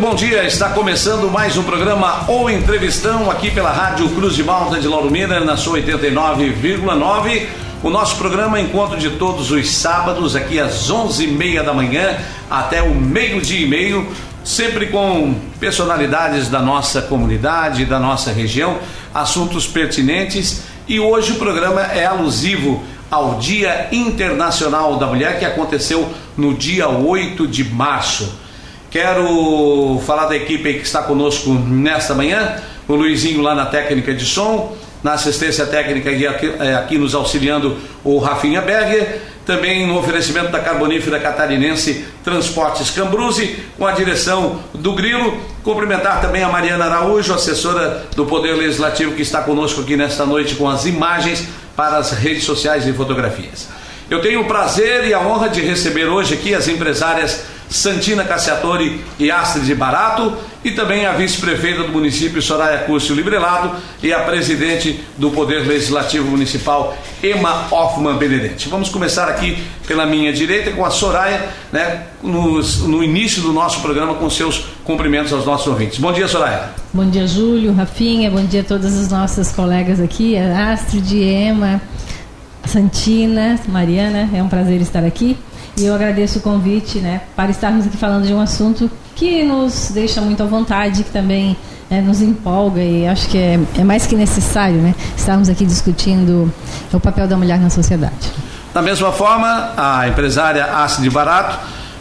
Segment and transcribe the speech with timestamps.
[0.00, 4.80] Bom dia, está começando mais um programa ou entrevistão aqui pela Rádio Cruz de Malta
[4.80, 7.46] de Lauro Miller na sua 89,9.
[7.82, 12.16] O nosso programa encontro de todos os sábados aqui às 11h30 da manhã
[12.50, 14.10] até o meio-dia e meio,
[14.42, 18.78] sempre com personalidades da nossa comunidade, da nossa região,
[19.12, 26.10] assuntos pertinentes e hoje o programa é alusivo ao Dia Internacional da Mulher que aconteceu
[26.38, 28.39] no dia 8 de março.
[28.90, 32.56] Quero falar da equipe que está conosco nesta manhã,
[32.88, 37.14] o Luizinho lá na técnica de som, na assistência técnica e aqui, é, aqui nos
[37.14, 44.60] auxiliando o Rafinha Berger, também no oferecimento da Carbonífera Catarinense Transportes Cambruze, com a direção
[44.74, 45.40] do Grilo.
[45.62, 50.56] Cumprimentar também a Mariana Araújo, assessora do Poder Legislativo, que está conosco aqui nesta noite
[50.56, 51.46] com as imagens
[51.76, 53.68] para as redes sociais e fotografias.
[54.10, 59.00] Eu tenho o prazer e a honra de receber hoje aqui as empresárias Santina Cassiatori
[59.16, 63.70] e Astrid Barato, e também a vice-prefeita do município, Soraya Cúrcio Librelado,
[64.02, 68.68] e a presidente do Poder Legislativo Municipal, Emma Hoffman Benedetti.
[68.68, 73.80] Vamos começar aqui pela minha direita com a Soraya, né, no, no início do nosso
[73.80, 76.00] programa, com seus cumprimentos aos nossos ouvintes.
[76.00, 76.70] Bom dia, Soraya.
[76.92, 81.80] Bom dia, Júlio, Rafinha, bom dia a todas as nossas colegas aqui, a Astrid, Emma,
[82.70, 85.36] Santina, Mariana, é um prazer estar aqui.
[85.76, 89.90] E eu agradeço o convite, né, para estarmos aqui falando de um assunto que nos
[89.92, 91.56] deixa muito à vontade, que também
[91.90, 96.52] é, nos empolga e acho que é, é, mais que necessário, né, estarmos aqui discutindo
[96.92, 98.30] o papel da mulher na sociedade.
[98.72, 101.58] Da mesma forma, a empresária Acid Barato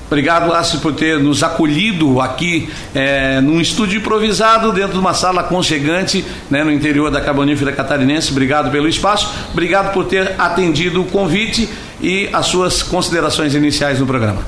[0.09, 5.41] Obrigado, Lácio, por ter nos acolhido aqui é, num estúdio improvisado dentro de uma sala
[5.41, 8.31] aconchegante né, no interior da Carbonífera Catarinense.
[8.31, 11.69] Obrigado pelo espaço, obrigado por ter atendido o convite
[12.01, 14.41] e as suas considerações iniciais no programa.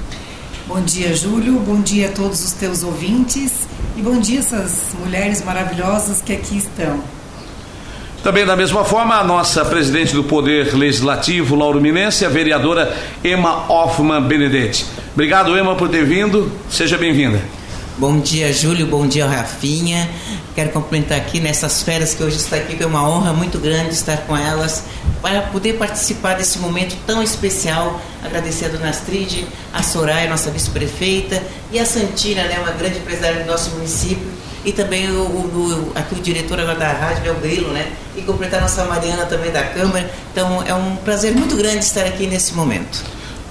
[0.68, 1.60] Bom dia, Júlio.
[1.60, 6.58] Bom dia a todos os teus ouvintes e bom dia essas mulheres maravilhosas que aqui
[6.58, 7.00] estão.
[8.24, 13.72] Também da mesma forma, a nossa presidente do Poder Legislativo, Lauro Minense, a vereadora Emma
[13.72, 14.86] Hoffman Benedetti.
[15.14, 16.50] Obrigado, Emma, por ter vindo.
[16.70, 17.42] Seja bem-vinda.
[17.98, 18.88] Bom dia, Júlio.
[18.88, 20.10] Bom dia, Rafinha.
[20.56, 23.94] Quero cumprimentar aqui nessas férias que hoje está aqui, que é uma honra muito grande
[23.94, 24.86] estar com elas,
[25.22, 28.02] para poder participar desse momento tão especial.
[28.24, 33.44] Agradecer a dona Astrid, a Soraya, nossa vice-prefeita, e a Santina, né, uma grande empresária
[33.44, 34.28] do nosso município,
[34.64, 37.92] e também o, o, aqui o diretor agora da rádio, é o Grilo, né?
[38.16, 40.10] E completar a nossa Mariana também da Câmara.
[40.32, 43.04] Então é um prazer muito grande estar aqui nesse momento.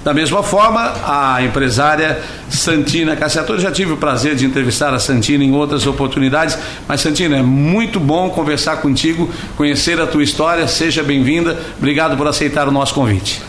[0.02, 5.44] Da mesma forma, a empresária Santina Cassiator, já tive o prazer de entrevistar a Santina
[5.44, 6.56] em outras oportunidades,
[6.88, 12.26] mas Santina, é muito bom conversar contigo, conhecer a tua história, seja bem-vinda, obrigado por
[12.26, 13.42] aceitar o nosso convite.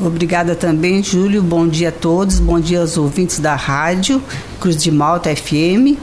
[0.00, 4.22] Obrigada também, Júlio, bom dia a todos, bom dia aos ouvintes da rádio
[4.58, 5.98] Cruz de Malta FM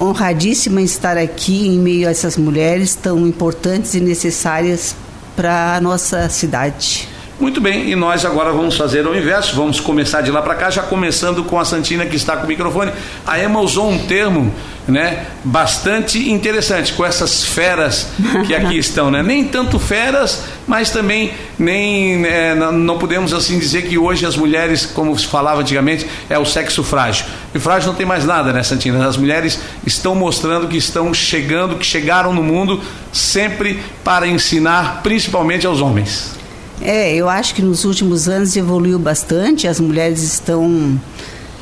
[0.00, 4.94] honradíssima em estar aqui em meio a essas mulheres tão importantes e necessárias
[5.34, 7.08] para a nossa cidade.
[7.40, 10.70] Muito bem, e nós agora vamos fazer o inverso, vamos começar de lá para cá,
[10.70, 12.90] já começando com a Santina que está com o microfone.
[13.24, 14.52] A Emma usou um termo
[14.88, 18.08] né, bastante interessante com essas feras
[18.44, 19.22] que aqui estão, né?
[19.22, 24.84] Nem tanto feras, mas também nem é, não podemos assim dizer que hoje as mulheres,
[24.84, 27.24] como se falava antigamente, é o sexo frágil.
[27.54, 29.06] E frágil não tem mais nada, né, Santina?
[29.06, 32.82] As mulheres estão mostrando que estão chegando, que chegaram no mundo
[33.12, 36.37] sempre para ensinar, principalmente aos homens.
[36.80, 40.98] É, eu acho que nos últimos anos evoluiu bastante, as mulheres estão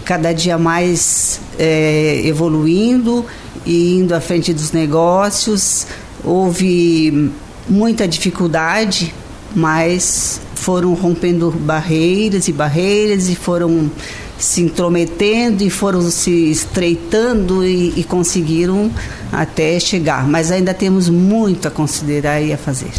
[0.05, 3.25] cada dia mais é, evoluindo
[3.65, 5.87] e indo à frente dos negócios.
[6.23, 7.31] Houve
[7.69, 9.13] muita dificuldade,
[9.55, 13.91] mas foram rompendo barreiras e barreiras e foram
[14.39, 18.91] se intrometendo e foram se estreitando e, e conseguiram
[19.33, 20.29] até chegar.
[20.29, 22.93] Mas ainda temos muito a considerar e a fazer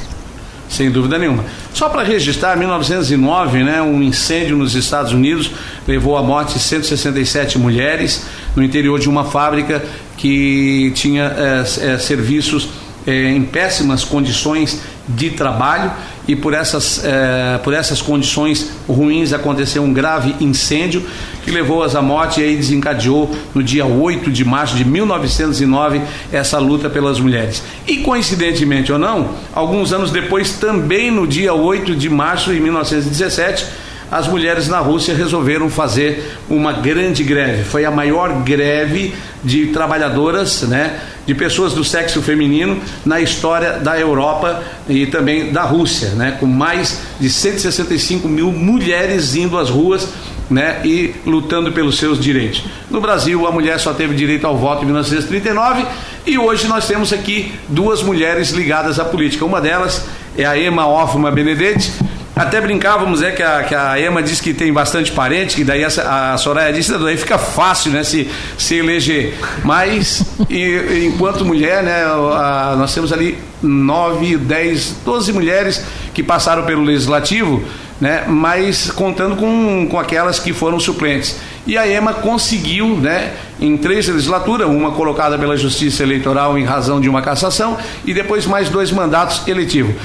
[0.70, 1.44] sem dúvida nenhuma.
[1.74, 5.52] Só para registrar, em 1909, né, um incêndio nos Estados Unidos
[5.88, 8.26] levou à morte de 167 mulheres
[8.56, 9.84] no interior de uma fábrica
[10.18, 12.70] que tinha é, é, serviços
[13.06, 15.92] é, em péssimas condições de trabalho
[16.28, 21.04] e por essas, eh, por essas condições ruins aconteceu um grave incêndio
[21.44, 26.02] que levou-as à morte e aí desencadeou no dia 8 de março de 1909
[26.32, 27.64] essa luta pelas mulheres.
[27.88, 33.66] E coincidentemente ou não, alguns anos depois, também no dia 8 de março de 1917,
[34.12, 37.64] as mulheres na Rússia resolveram fazer uma grande greve.
[37.64, 39.14] Foi a maior greve
[39.44, 45.64] de trabalhadoras, né, de pessoas do sexo feminino na história da Europa e também da
[45.64, 50.08] Rússia, né, com mais de 165 mil mulheres indo às ruas
[50.50, 52.64] né, e lutando pelos seus direitos.
[52.90, 55.86] No Brasil, a mulher só teve direito ao voto em 1939
[56.26, 59.46] e hoje nós temos aqui duas mulheres ligadas à política.
[59.46, 60.06] Uma delas
[60.38, 61.92] é a Emma Hoffman Benedetti,
[62.38, 65.84] até brincávamos, é que a, que a Ema disse que tem bastante parente, que daí
[65.84, 69.38] a, a Soraya disse, daí fica fácil, né, se, se eleger.
[69.64, 76.64] Mas, e, enquanto mulher, né, a, nós temos ali nove, dez, doze mulheres que passaram
[76.64, 77.64] pelo legislativo,
[78.00, 81.38] né, mas contando com, com aquelas que foram suplentes.
[81.66, 87.02] E a EMA conseguiu, né, em três legislaturas, uma colocada pela Justiça Eleitoral em razão
[87.02, 89.96] de uma cassação, e depois mais dois mandatos eletivos.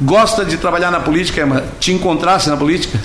[0.00, 1.62] Gosta de trabalhar na política, Emma?
[1.78, 2.98] Te encontrasse na política?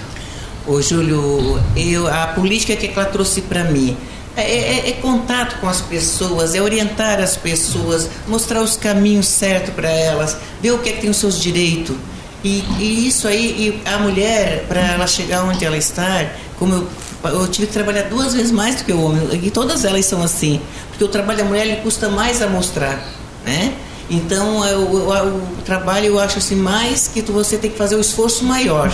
[0.66, 3.98] Ô, Júlio, eu, a política que ela trouxe para mim
[4.38, 9.74] é, é, é, contato com as pessoas, é orientar as pessoas, mostrar os caminhos certos
[9.74, 11.96] para elas, ver o que é que tem os seus direitos.
[12.44, 13.46] E, e isso aí,
[13.86, 16.88] e a mulher, para ela chegar onde ela está, como eu,
[17.32, 20.22] eu tive que trabalhar duas vezes mais do que o homem, e todas elas são
[20.24, 23.04] assim, porque o trabalho da mulher ele custa mais a mostrar,
[23.46, 23.74] né?
[24.10, 28.46] Então, o trabalho eu acho assim mais que você tem que fazer o um esforço
[28.46, 28.92] maior.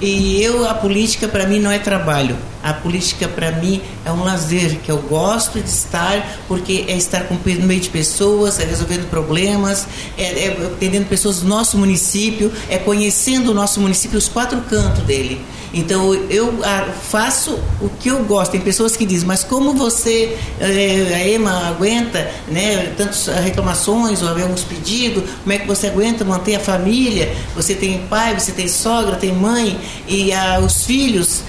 [0.00, 2.36] E eu a política para mim não é trabalho.
[2.62, 7.24] A política para mim é um lazer que eu gosto de estar porque é estar
[7.24, 9.86] com, no meio de pessoas, é resolvendo problemas,
[10.16, 15.02] é, é atendendo pessoas do nosso município, é conhecendo o nosso município os quatro cantos
[15.04, 15.40] dele.
[15.76, 18.52] Então eu ah, faço o que eu gosto.
[18.52, 24.28] Tem pessoas que dizem, mas como você, eh, a EMA, aguenta né, tantas reclamações ou
[24.28, 27.34] alguns pedidos, como é que você aguenta manter a família?
[27.54, 29.78] Você tem pai, você tem sogra, tem mãe
[30.08, 31.42] e ah, os filhos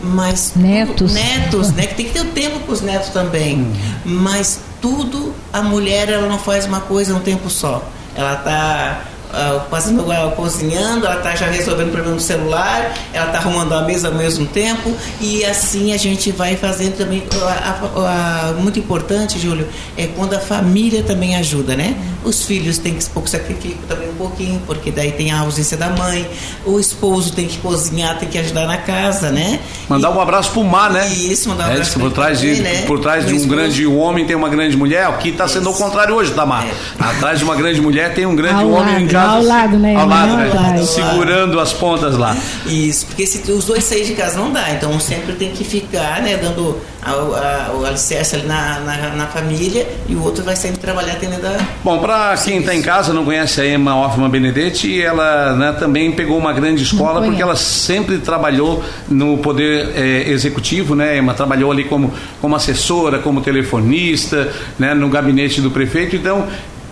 [0.00, 1.86] mas netos, netos, né?
[1.86, 3.56] Que tem que ter o tempo para os netos também.
[3.56, 3.74] Uhum.
[4.04, 7.82] Mas tudo a mulher ela não faz uma coisa um tempo só.
[8.14, 10.04] Ela está uh, passando
[10.36, 14.14] cozinhando, ela está já resolvendo o problema do celular, ela está arrumando a mesa ao
[14.14, 17.22] mesmo tempo e assim a gente vai fazendo também.
[17.42, 21.96] A, a, muito importante, Júlio, é quando a família também ajuda, né?
[22.24, 25.76] Os filhos têm que um pouco sacrificar também um pouquinho, porque daí tem a ausência
[25.76, 26.28] da mãe,
[26.64, 29.60] o esposo tem que cozinhar, tem que ajudar na casa, né?
[29.88, 31.08] Mandar e, um abraço pro mar, né?
[31.08, 32.82] Isso, mandar um é, abraço por trás de, né?
[32.86, 33.54] Por trás de um esposo.
[33.54, 36.66] grande homem tem uma grande mulher, o que está sendo o contrário hoje, Tamar.
[36.66, 36.72] É.
[36.98, 39.17] Atrás de uma grande mulher tem um grande Ao homem casa.
[39.18, 39.96] Ao lado, né?
[39.96, 40.52] Ao lado, né?
[40.54, 42.36] Lado, Segurando as pontas lá.
[42.66, 45.64] Isso, porque se os dois saírem de casa não dá, então um sempre tem que
[45.64, 50.42] ficar, né, dando a, a, o alicerce ali na, na, na, família e o outro
[50.42, 51.56] vai sempre trabalhar atendendo a...
[51.84, 56.10] Bom, para quem está em casa não conhece a Emma Hoffman Benedetti, ela né, também
[56.12, 61.34] pegou uma grande escola porque ela sempre trabalhou no poder é, executivo, né, Emma?
[61.34, 66.46] Trabalhou ali como, como assessora, como telefonista, né, no gabinete do prefeito, então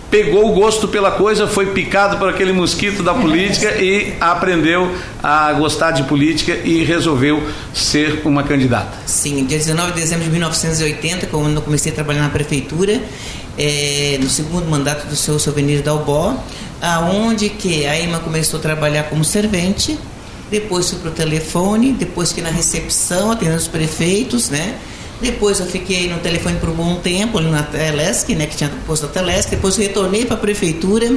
[0.09, 5.51] pegou o gosto pela coisa, foi picado por aquele mosquito da política e aprendeu a
[5.53, 7.43] gostar de política e resolveu
[7.73, 8.97] ser uma candidata.
[9.05, 13.01] Sim, dia 19 de dezembro de 1980, quando eu comecei a trabalhar na prefeitura,
[13.57, 16.35] é, no segundo mandato do seu Souvenir Dalbó,
[16.81, 19.97] aonde que a Emma começou a trabalhar como servente,
[20.49, 24.77] depois foi para o telefone, depois que na recepção, atendendo os prefeitos, né?
[25.21, 28.71] Depois eu fiquei no telefone por um bom tempo, ali na Telesc, né, que tinha
[28.85, 29.49] posto a Telesc.
[29.49, 31.15] Depois retornei para a prefeitura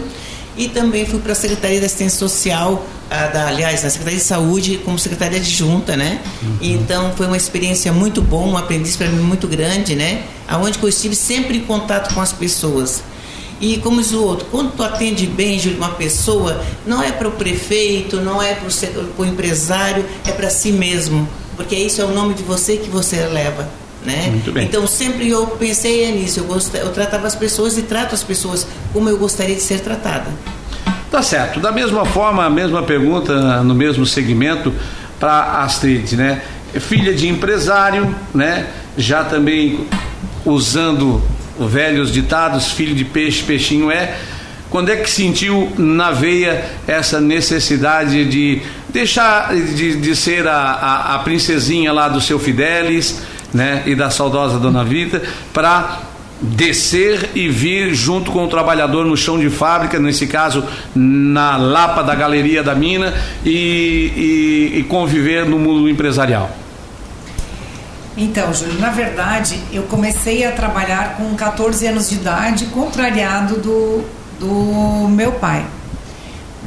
[0.57, 4.25] e também fui para a Secretaria da Assistência Social, a, da, aliás, na Secretaria de
[4.25, 6.21] Saúde, como secretária adjunta, né?
[6.43, 6.57] Uhum.
[6.61, 10.23] Então foi uma experiência muito boa, um aprendiz para mim muito grande, né?
[10.49, 13.03] Aonde eu estive sempre em contato com as pessoas.
[13.61, 17.29] E como diz o outro, quando tu atende bem, Júlio, uma pessoa, não é para
[17.29, 18.69] o prefeito, não é para
[19.19, 21.29] o empresário, é para si mesmo.
[21.57, 23.69] Porque isso é o nome de você que você leva.
[24.05, 24.41] Né?
[24.63, 26.75] Então sempre eu pensei nisso, eu, gost...
[26.75, 30.31] eu tratava as pessoas e trato as pessoas como eu gostaria de ser tratada.
[31.11, 31.61] Tá certo.
[31.61, 34.73] Da mesma forma, a mesma pergunta no mesmo segmento
[35.19, 36.41] para Astrid, né?
[36.79, 38.69] Filha de empresário, né?
[38.97, 39.87] Já também
[40.47, 41.23] usando
[41.59, 44.17] velhos ditados, filho de peixe, peixinho é.
[44.71, 51.15] Quando é que sentiu na veia essa necessidade de deixar de, de ser a, a,
[51.17, 53.21] a princesinha lá do seu Fidelis,
[53.53, 56.03] né, e da saudosa Dona Vita, para
[56.41, 60.65] descer e vir junto com o trabalhador no chão de fábrica, nesse caso
[60.95, 63.13] na lapa da galeria da mina,
[63.45, 66.51] e, e, e conviver no mundo empresarial?
[68.17, 74.05] Então, Júlio, na verdade, eu comecei a trabalhar com 14 anos de idade, contrariado do,
[74.39, 75.65] do meu pai.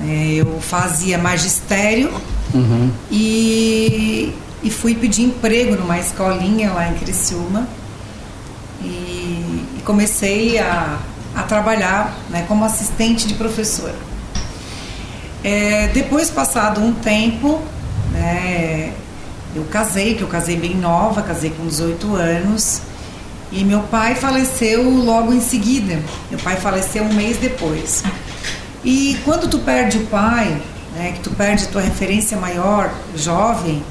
[0.07, 2.11] É, eu fazia magistério
[2.53, 2.89] uhum.
[3.11, 7.67] e e fui pedir emprego numa escolinha lá em Criciúma
[8.81, 8.85] e,
[9.77, 10.97] e comecei a,
[11.35, 13.95] a trabalhar né, como assistente de professora.
[15.43, 17.61] É, depois, passado um tempo,
[18.13, 18.93] né,
[19.53, 22.81] eu casei, que eu casei bem nova, casei com 18 anos.
[23.51, 26.01] E meu pai faleceu logo em seguida.
[26.31, 28.03] Meu pai faleceu um mês depois.
[28.83, 30.59] E quando tu perde o pai,
[30.95, 33.83] né, que tu perde tua referência maior, jovem,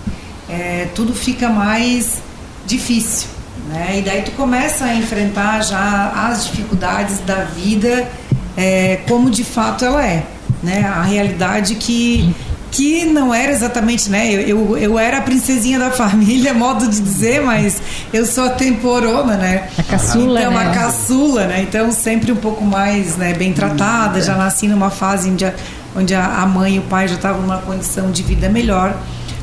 [0.52, 2.20] é, tudo fica mais
[2.66, 3.28] difícil.
[3.68, 3.98] Né?
[3.98, 8.08] E daí tu começa a enfrentar já as dificuldades da vida
[8.56, 10.24] é, como de fato ela é.
[10.62, 10.84] Né?
[10.84, 12.34] A realidade que
[12.70, 14.32] que não era exatamente, né?
[14.32, 17.82] Eu, eu, eu, era a princesinha da família, modo de dizer, mas
[18.14, 19.68] eu sou a temporona, né?
[19.76, 20.66] A caçula, então, né?
[20.66, 21.60] a caçula, né?
[21.68, 24.22] Então, sempre um pouco mais né, bem tratada.
[24.22, 25.52] Já nasci numa fase onde a,
[25.94, 28.96] onde a mãe e o pai já estavam numa condição de vida melhor.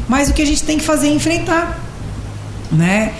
[0.09, 1.79] Mas o que a gente tem que fazer é enfrentar,
[2.69, 3.13] né?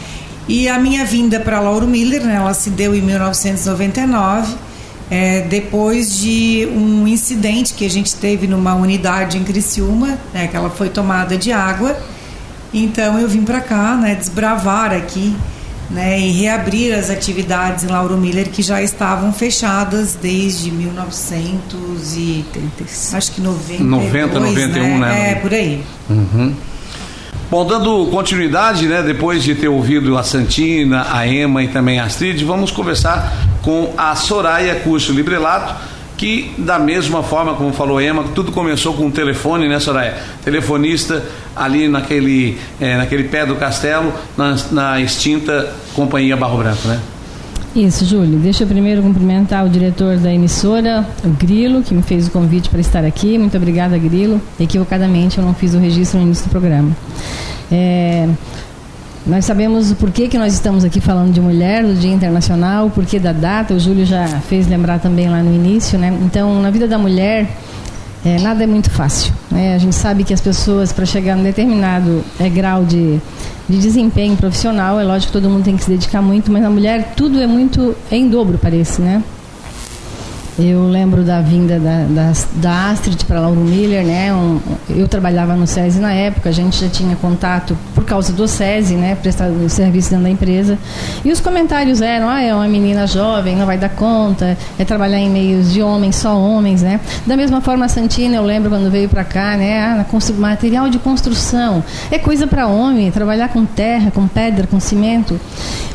[0.48, 2.36] E a minha vinda para Lauro Miller, né?
[2.36, 4.70] Ela se deu em 1999
[5.10, 10.56] é, depois de um incidente que a gente teve numa unidade em Criciúma, né, que
[10.56, 11.98] ela foi tomada de água.
[12.72, 15.36] Então eu vim para cá, né, desbravar aqui,
[15.90, 22.46] né, e reabrir as atividades em Lauro Miller que já estavam fechadas desde 1900 e
[23.14, 25.00] acho que 92, 90, 91, né?
[25.00, 25.32] né?
[25.32, 25.84] É, por aí.
[26.08, 26.54] Uhum.
[27.50, 32.04] Bom, dando continuidade, né, depois de ter ouvido a Santina, a Ema e também a
[32.04, 35.74] Astrid, vamos conversar com a Soraya Curso Librelato,
[36.16, 40.16] que da mesma forma como falou a Ema, tudo começou com um telefone, né, Soraya?
[40.46, 41.26] Telefonista
[41.56, 47.00] ali naquele, é, naquele pé do castelo, na, na extinta Companhia Barro Branco, né?
[47.76, 48.40] Isso, Júlio.
[48.40, 52.68] Deixa eu primeiro cumprimentar o diretor da emissora, o Grilo, que me fez o convite
[52.68, 53.38] para estar aqui.
[53.38, 54.42] Muito obrigada, Grilo.
[54.60, 56.92] Equivocadamente, eu não fiz o registro no início do programa.
[57.72, 58.28] É,
[59.26, 62.90] nós sabemos o porquê que nós estamos aqui falando de mulher, do Dia Internacional, o
[62.90, 63.76] porquê da data.
[63.76, 66.18] O Júlio já fez lembrar também lá no início, né?
[66.24, 67.48] Então, na vida da mulher,
[68.26, 69.34] é, nada é muito fácil.
[69.50, 69.76] Né?
[69.76, 73.20] A gente sabe que as pessoas, para chegar num determinado é, grau de,
[73.68, 76.70] de desempenho profissional, é lógico que todo mundo tem que se dedicar muito, mas na
[76.70, 79.24] mulher tudo é muito é em dobro, parece, né?
[80.58, 84.34] Eu lembro da vinda da, da, da Astrid para Lauro Miller, né?
[84.34, 84.60] Um,
[84.90, 87.78] eu trabalhava no SESI na época, a gente já tinha contato
[88.10, 89.16] causa do SESI, né?
[89.16, 90.78] Prestado o serviço dentro da empresa.
[91.24, 95.20] E os comentários eram: ah, é uma menina jovem, não vai dar conta, é trabalhar
[95.20, 97.00] em meios de homens, só homens, né?
[97.26, 99.80] Da mesma forma, a Santina, eu lembro quando veio para cá, né?
[99.80, 100.06] Ah,
[100.38, 101.84] material de construção.
[102.10, 105.40] É coisa para homem, trabalhar com terra, com pedra, com cimento.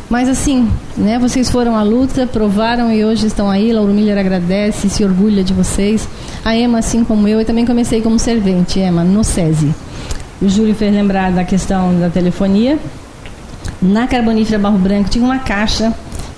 [0.09, 3.73] Mas assim, né, vocês foram à luta, provaram e hoje estão aí.
[3.73, 6.07] Lauro Miller agradece, se orgulha de vocês.
[6.45, 9.75] A Emma, assim como eu, eu também comecei como servente, Emma, no SESI.
[10.45, 12.79] O Júlio fez lembrar da questão da telefonia.
[13.81, 15.91] Na Carbonífera Barro Branco tinha uma caixa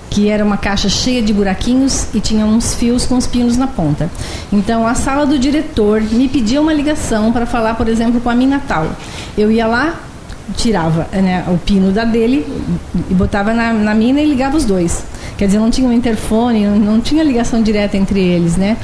[0.09, 3.67] que era uma caixa cheia de buraquinhos e tinha uns fios com os pinos na
[3.67, 4.09] ponta.
[4.49, 8.33] Então a sala do diretor me pedia uma ligação para falar, por exemplo, com a
[8.33, 8.87] Minatal.
[9.37, 9.99] Eu ia lá,
[10.55, 12.47] tirava né, o pino da dele
[13.11, 15.03] e botava na, na mina e ligava os dois.
[15.37, 18.77] Quer dizer, não tinha um interfone, não tinha ligação direta entre eles, né?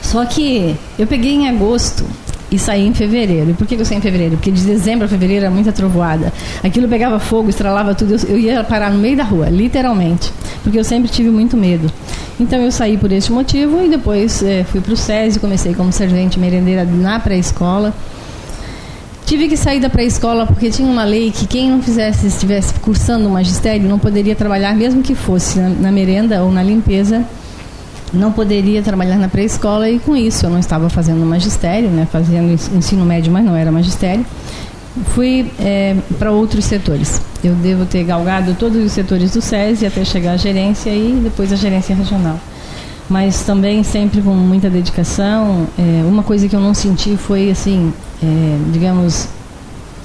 [0.00, 2.06] Só que eu peguei em agosto
[2.50, 3.50] e saí em fevereiro.
[3.50, 4.36] E por que eu saí em fevereiro?
[4.36, 6.32] Porque de dezembro a fevereiro era muita trovoada.
[6.62, 8.14] Aquilo pegava fogo, estralava tudo.
[8.14, 10.32] Eu, eu ia parar no meio da rua, literalmente.
[10.62, 11.90] Porque eu sempre tive muito medo.
[12.38, 15.92] Então eu saí por esse motivo e depois é, fui para o SESI, comecei como
[15.92, 17.94] servente merendeira na pré-escola.
[19.24, 23.26] Tive que sair da pré-escola porque tinha uma lei que quem não fizesse, estivesse cursando
[23.26, 27.24] o magistério, não poderia trabalhar, mesmo que fosse na, na merenda ou na limpeza,
[28.14, 32.52] não poderia trabalhar na pré-escola e com isso eu não estava fazendo magistério, né, fazendo
[32.52, 34.24] ensino médio, mas não era magistério.
[35.06, 37.20] Fui é, para outros setores.
[37.42, 41.52] Eu devo ter galgado todos os setores do SESI até chegar à gerência e depois
[41.52, 42.38] à gerência regional
[43.06, 45.66] mas também sempre com muita dedicação.
[45.78, 47.92] É, uma coisa que eu não senti foi assim
[48.22, 49.28] é, digamos,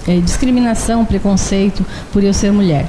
[0.07, 2.87] é, discriminação, preconceito por eu ser mulher.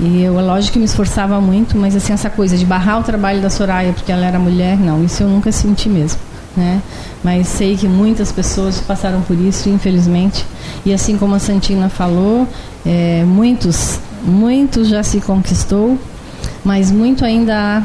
[0.00, 3.02] E eu, é lógico que me esforçava muito, mas assim, essa coisa de barrar o
[3.02, 6.20] trabalho da Soraya porque ela era mulher, não, isso eu nunca senti mesmo.
[6.56, 6.80] Né?
[7.22, 10.44] Mas sei que muitas pessoas passaram por isso, infelizmente.
[10.84, 12.46] E assim como a Santina falou,
[12.86, 15.98] é, muitos, muitos já se conquistou,
[16.64, 17.82] mas muito ainda há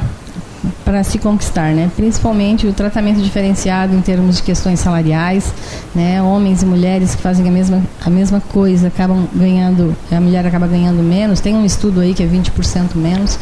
[0.84, 1.90] para se conquistar, né?
[1.96, 5.54] Principalmente o tratamento diferenciado em termos de questões salariais,
[5.96, 6.22] né?
[6.22, 10.68] Homens e mulheres que fazem a mesma, a mesma coisa acabam ganhando, a mulher acaba
[10.68, 11.40] ganhando menos.
[11.40, 13.40] Tem um estudo aí que é 20% menos,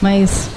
[0.00, 0.48] mas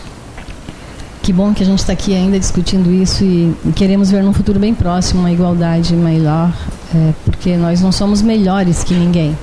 [1.21, 4.59] que bom que a gente está aqui ainda discutindo isso e, queremos ver no futuro
[4.59, 6.51] bem próximo uma igualdade melhor,
[6.93, 9.35] é, porque nós não somos melhores que ninguém.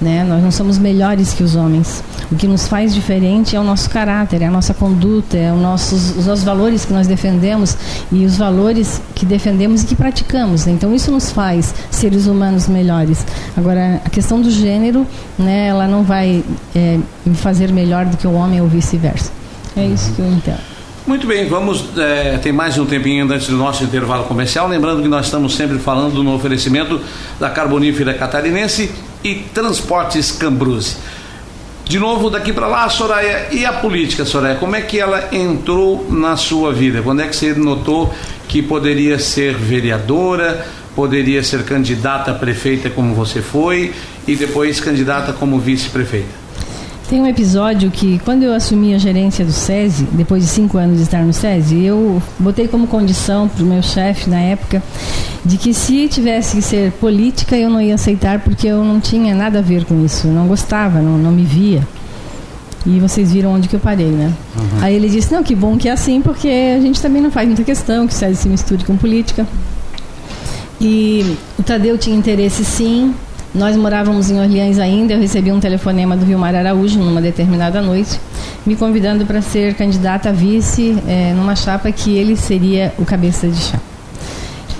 [0.00, 0.24] Né?
[0.24, 2.02] Nós não somos melhores que os homens.
[2.30, 5.60] O que nos faz diferente é o nosso caráter, é a nossa conduta, é os
[5.60, 7.76] nossos, os nossos valores que nós defendemos
[8.12, 10.66] e os valores que defendemos e que praticamos.
[10.66, 10.72] Né?
[10.72, 13.26] Então isso nos faz seres humanos melhores.
[13.56, 15.06] Agora, a questão do gênero,
[15.38, 19.32] né, ela não vai é, me fazer melhor do que o homem ou vice-versa.
[19.76, 20.78] É isso que eu entendo.
[21.08, 21.96] Muito bem, vamos.
[21.96, 24.68] É, tem mais um tempinho antes do nosso intervalo comercial.
[24.68, 27.00] Lembrando que nós estamos sempre falando no oferecimento
[27.40, 28.90] da Carbonífera Catarinense
[29.22, 30.96] e Transportes Cambruze.
[31.84, 34.56] De novo, daqui para lá, Soraya, e a política, Soraya?
[34.56, 37.00] Como é que ela entrou na sua vida?
[37.00, 38.14] Quando é que você notou
[38.46, 43.94] que poderia ser vereadora, poderia ser candidata a prefeita como você foi
[44.26, 46.47] e depois candidata como vice-prefeita?
[47.08, 50.98] Tem um episódio que, quando eu assumi a gerência do SESI, depois de cinco anos
[50.98, 54.82] de estar no SESI, eu botei como condição para o meu chefe na época
[55.42, 59.34] de que se tivesse que ser política eu não ia aceitar porque eu não tinha
[59.34, 61.82] nada a ver com isso, não gostava, não, não me via.
[62.84, 64.30] E vocês viram onde que eu parei, né?
[64.54, 64.78] Uhum.
[64.82, 67.46] Aí ele disse, não, que bom que é assim, porque a gente também não faz
[67.46, 69.46] muita questão que o SESI se misture com política.
[70.78, 73.14] E o Tadeu tinha interesse sim,
[73.58, 78.18] nós morávamos em Orleans ainda, eu recebi um telefonema do Vilmar Araújo numa determinada noite,
[78.64, 83.48] me convidando para ser candidata a vice é, numa chapa que ele seria o cabeça
[83.48, 83.88] de chapa.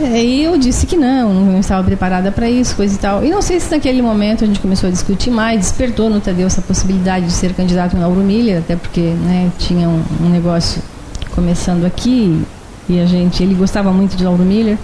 [0.00, 3.24] E eu disse que não, não estava preparada para isso, coisa e tal.
[3.24, 6.46] E não sei se naquele momento a gente começou a discutir mais, despertou no Tadeu
[6.46, 10.80] essa possibilidade de ser candidato na Lauro Miller, até porque né, tinha um, um, negócio
[11.34, 12.40] começando aqui
[12.88, 14.78] e a gente, ele gostava muito de Lauro Miller.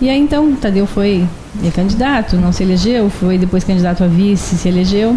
[0.00, 1.28] E aí então Tadeu foi
[1.74, 5.16] candidato, não se elegeu, foi depois candidato a vice, se elegeu.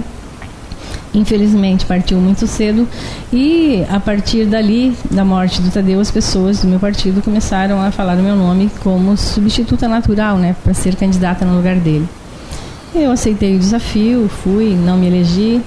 [1.13, 2.87] Infelizmente partiu muito cedo
[3.31, 7.91] e a partir dali, da morte do Tadeu, as pessoas do meu partido começaram a
[7.91, 12.09] falar o meu nome como substituta natural, né, para ser candidata no lugar dele.
[12.95, 15.61] Eu aceitei o desafio, fui, não me elegi,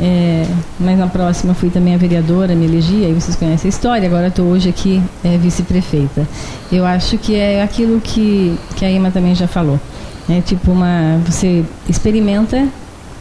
[0.00, 0.46] é,
[0.78, 4.28] mas na próxima fui também a vereadora, me elegi, aí vocês conhecem a história, agora
[4.28, 6.26] estou hoje aqui é, vice-prefeita.
[6.70, 9.80] Eu acho que é aquilo que, que a Emma também já falou.
[10.28, 11.20] É tipo uma.
[11.26, 12.66] Você experimenta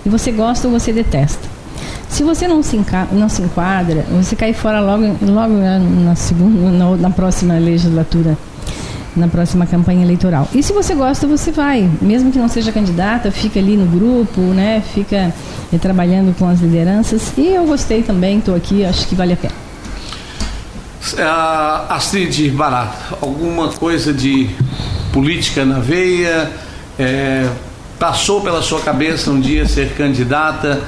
[0.05, 1.55] e você gosta ou você detesta.
[2.09, 2.79] Se você não se,
[3.11, 8.37] não se enquadra, você cai fora logo, logo na, segunda, na, na próxima legislatura
[9.15, 10.47] na próxima campanha eleitoral.
[10.53, 14.41] E se você gosta, você vai, mesmo que não seja candidata, fica ali no grupo,
[14.41, 14.81] né?
[14.93, 15.33] Fica
[15.71, 17.33] eh, trabalhando com as lideranças.
[17.37, 19.53] E eu gostei também, estou aqui, acho que vale a pena.
[21.13, 24.49] Uh, Astrid Barato, alguma coisa de
[25.13, 26.51] política na veia?
[26.97, 27.47] É,
[27.99, 30.81] passou pela sua cabeça um dia ser candidata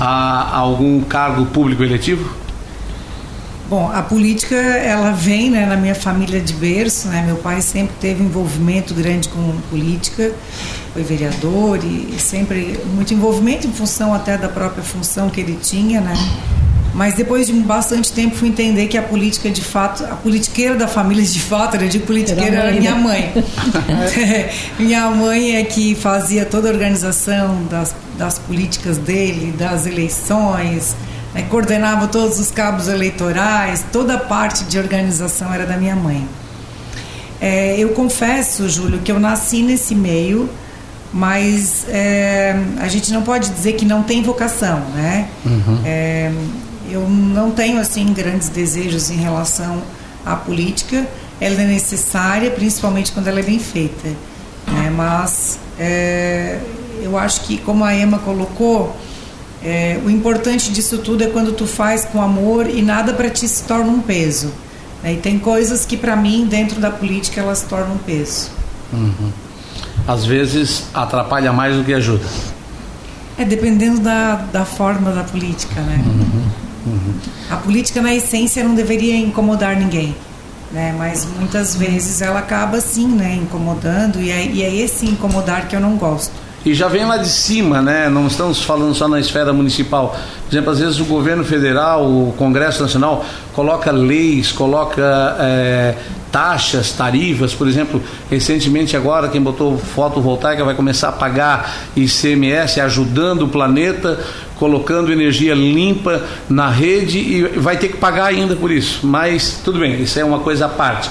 [0.00, 2.41] a, a algum cargo público eletivo?
[3.72, 7.22] Bom, a política ela vem né, na minha família de berço, né?
[7.24, 10.30] Meu pai sempre teve envolvimento grande com política,
[10.92, 16.02] foi vereador e sempre muito envolvimento em função até da própria função que ele tinha,
[16.02, 16.12] né?
[16.92, 20.86] Mas depois de bastante tempo fui entender que a política de fato, a politiqueira da
[20.86, 23.32] família de fato, era de politiqueira era minha mãe.
[24.78, 30.94] minha mãe é que fazia toda a organização das, das políticas dele, das eleições,
[31.34, 36.28] né, coordenava todos os cabos eleitorais, toda a parte de organização era da minha mãe.
[37.40, 40.48] É, eu confesso, Júlio, que eu nasci nesse meio,
[41.12, 45.28] mas é, a gente não pode dizer que não tem vocação, né?
[45.44, 45.80] Uhum.
[45.84, 46.30] É,
[46.90, 49.82] eu não tenho assim grandes desejos em relação
[50.24, 51.06] à política.
[51.40, 54.08] Ela é necessária, principalmente quando ela é bem feita.
[54.66, 54.92] Né?
[54.94, 56.60] Mas é,
[57.02, 58.96] eu acho que, como a Emma colocou,
[59.64, 63.46] é, o importante disso tudo é quando tu faz com amor e nada para ti
[63.46, 64.52] se torna um peso.
[65.02, 65.14] Né?
[65.14, 68.50] E tem coisas que para mim dentro da política elas se tornam um peso.
[68.92, 69.30] Uhum.
[70.06, 72.24] Às vezes atrapalha mais do que ajuda.
[73.38, 76.02] É dependendo da, da forma da política, né?
[76.04, 76.92] Uhum.
[76.92, 77.14] Uhum.
[77.48, 80.14] A política na essência não deveria incomodar ninguém.
[80.72, 85.68] Né, mas muitas vezes ela acaba sim né, incomodando e é, e é esse incomodar
[85.68, 86.32] que eu não gosto
[86.64, 88.08] e já vem lá de cima, né?
[88.08, 90.16] Não estamos falando só na esfera municipal.
[90.44, 95.94] Por exemplo, às vezes o governo federal, o Congresso Nacional coloca leis, coloca é,
[96.30, 103.42] taxas, tarifas, por exemplo, recentemente agora quem botou fotovoltaica vai começar a pagar ICMS, ajudando
[103.42, 104.18] o planeta,
[104.56, 109.00] colocando energia limpa na rede e vai ter que pagar ainda por isso.
[109.04, 111.10] Mas tudo bem, isso é uma coisa à parte.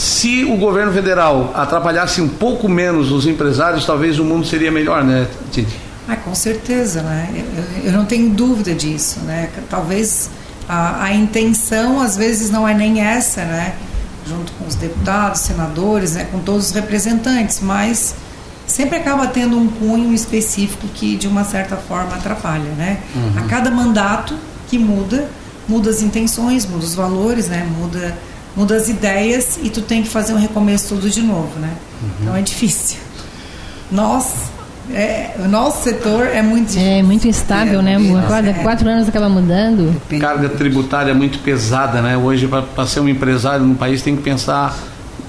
[0.00, 5.04] Se o governo federal atrapalhasse um pouco menos os empresários, talvez o mundo seria melhor,
[5.04, 5.76] né, Titi?
[6.08, 7.28] Ah, com certeza, né?
[7.84, 9.50] Eu, eu, não tenho dúvida disso, né?
[9.68, 10.30] Talvez
[10.66, 13.74] a, a, intenção às vezes não é nem essa, né?
[14.26, 16.26] Junto com os deputados, senadores, né?
[16.32, 18.14] com todos os representantes, mas
[18.66, 23.00] sempre acaba tendo um cunho específico que de uma certa forma atrapalha, né?
[23.14, 23.32] Uhum.
[23.36, 24.34] A cada mandato
[24.66, 25.28] que muda,
[25.68, 27.68] muda as intenções, muda os valores, né?
[27.78, 28.16] Muda,
[28.56, 31.72] muda as ideias e tu tem que fazer um recomeço tudo de novo, né?
[32.02, 32.08] Uhum.
[32.20, 32.98] Então é difícil.
[33.90, 34.50] Nós,
[34.92, 36.88] é, o nosso setor é muito difícil.
[36.88, 37.94] É muito instável, né?
[37.94, 38.54] É, Quatro, é.
[38.54, 39.94] quatro anos acaba mudando.
[40.20, 42.16] Carga tributária muito pesada, né?
[42.16, 44.76] Hoje, para ser um empresário no país, tem que pensar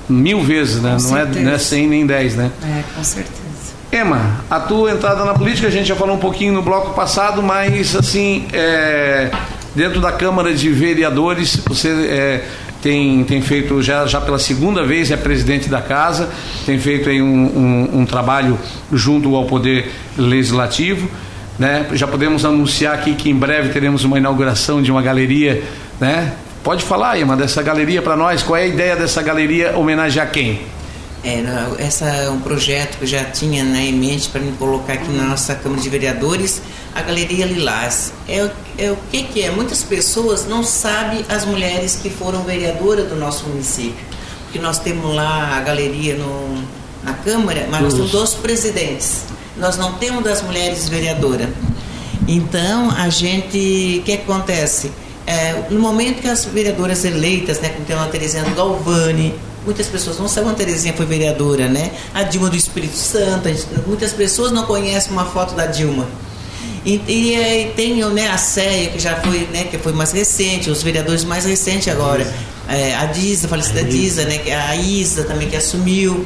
[0.08, 0.98] mil vezes, né?
[1.00, 2.52] Não é, não é 100 nem 10, né?
[2.64, 3.42] É, com certeza.
[3.92, 7.44] Emma, a tua entrada na política, a gente já falou um pouquinho no bloco passado,
[7.44, 9.30] mas assim, é,
[9.76, 12.48] dentro da Câmara de Vereadores, você é,
[12.82, 16.30] tem, tem feito já, já pela segunda vez, é presidente da casa,
[16.66, 18.58] tem feito aí um, um, um trabalho
[18.92, 21.10] junto ao Poder Legislativo.
[21.60, 21.86] Né?
[21.94, 25.64] Já podemos anunciar aqui que em breve teremos uma inauguração de uma galeria.
[26.00, 26.34] Né?
[26.64, 28.42] Pode falar, Emma, dessa galeria para nós.
[28.42, 30.62] Qual é a ideia dessa galeria homenagear quem?
[31.24, 31.44] É,
[31.78, 35.12] essa é um projeto que eu já tinha né, em mente para me colocar aqui
[35.12, 36.64] na nossa Câmara de Vereadores,
[36.96, 38.12] a Galeria Lilás.
[38.28, 39.52] É, o- é o que, que é?
[39.52, 44.06] Muitas pessoas não sabem as mulheres que foram vereadoras do nosso município.
[44.44, 46.64] Porque nós temos lá a galeria no,
[47.04, 49.22] na Câmara, mas nós temos dois presidentes.
[49.58, 51.48] Nós não temos das mulheres vereadoras.
[52.28, 53.98] Então, a gente.
[54.00, 54.92] O que acontece?
[55.26, 59.34] É, no momento que as vereadoras eleitas, né, como tem a Terezinha Galvani,
[59.66, 61.92] muitas pessoas não sabem que a Terezinha foi vereadora, né?
[62.14, 66.08] A Dilma do Espírito Santo, gente- muitas pessoas não conhecem uma foto da Dilma.
[66.86, 70.70] E, e, aí tem né, a CEA, que já foi, né, que foi mais recente,
[70.70, 72.26] os vereadores mais recentes agora.
[72.68, 76.26] É, a Disa, a falecida Disa, né, é a Isa também que assumiu.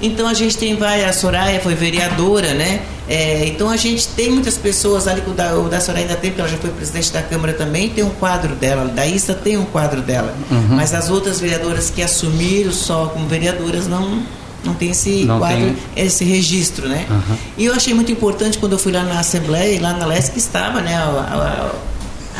[0.00, 2.82] Então a gente tem várias, a Soraya foi vereadora, né?
[3.08, 6.30] É, então a gente tem muitas pessoas ali, o da, o da Soraya ainda tem,
[6.30, 9.56] porque ela já foi presidente da Câmara também, tem um quadro dela, da Isa tem
[9.56, 10.34] um quadro dela.
[10.68, 14.22] Mas as outras vereadoras que assumiram só como vereadoras não,
[14.64, 15.76] não tem esse Não quadro, tem.
[16.04, 17.06] esse registro, né?
[17.56, 20.36] E eu achei muito importante quando eu fui lá na Assembleia, e lá na LESC
[20.38, 21.72] estava, né, a, a-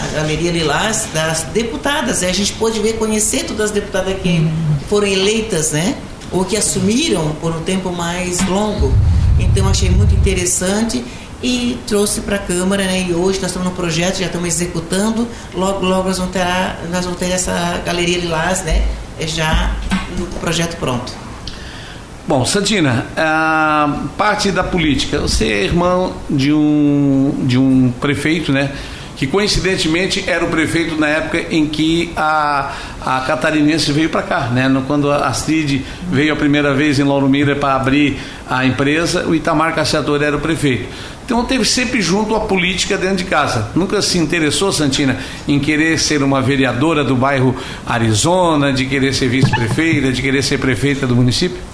[0.02, 2.22] a Galeria Lilás das deputadas.
[2.22, 4.48] E a gente pôde ver, conhecer todas as deputadas que
[4.88, 5.96] foram eleitas, né?
[6.33, 8.94] Ou que assumiram por um tempo mais longo.
[9.38, 11.04] Então achei muito interessante
[11.42, 13.06] e trouxe para a Câmara, né?
[13.09, 15.26] E hoje nós estamos no projeto, já estamos executando.
[15.54, 18.87] Logo, logo nós vamos ter, a- nós vamos ter essa Galeria Lilás, né?
[19.20, 19.74] Já
[20.18, 21.12] no projeto pronto.
[22.31, 25.19] Bom, Santina, a parte da política.
[25.19, 28.71] Você é irmão de um, de um prefeito, né?
[29.16, 32.71] Que coincidentemente era o prefeito na época em que a,
[33.05, 34.71] a catarinense veio para cá, né?
[34.87, 38.16] Quando a Astrid veio a primeira vez em Lauro Miller para abrir
[38.49, 40.87] a empresa, o Itamar Cassiador era o prefeito.
[41.25, 43.73] Então teve sempre junto a política dentro de casa.
[43.75, 49.29] Nunca se interessou, Santina, em querer ser uma vereadora do bairro Arizona, de querer ser
[49.29, 51.69] vice-prefeita, de querer ser prefeita do município?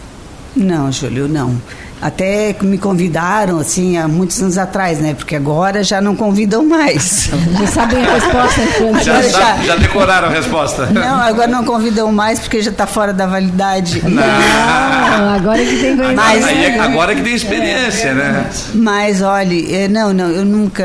[0.57, 1.55] Não, Júlio, não.
[2.01, 5.15] Até que me convidaram, assim, há muitos anos atrás, né?
[5.15, 7.31] Porque agora já não convidam mais.
[7.59, 8.61] Já sabem a resposta.
[9.05, 10.87] Já, já- já decoraram a resposta.
[10.87, 14.03] Não, agora não convidam mais porque já está fora da validade.
[14.07, 16.13] Não, agora que tem coisa.
[16.13, 18.47] Mas- Aí é- agora que tem experiência, né?
[18.75, 20.85] Mas olhe, eh, não, não, eu nunca.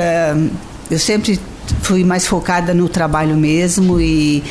[0.90, 1.40] Eu sempre
[1.82, 4.44] fui mais focada no trabalho mesmo e,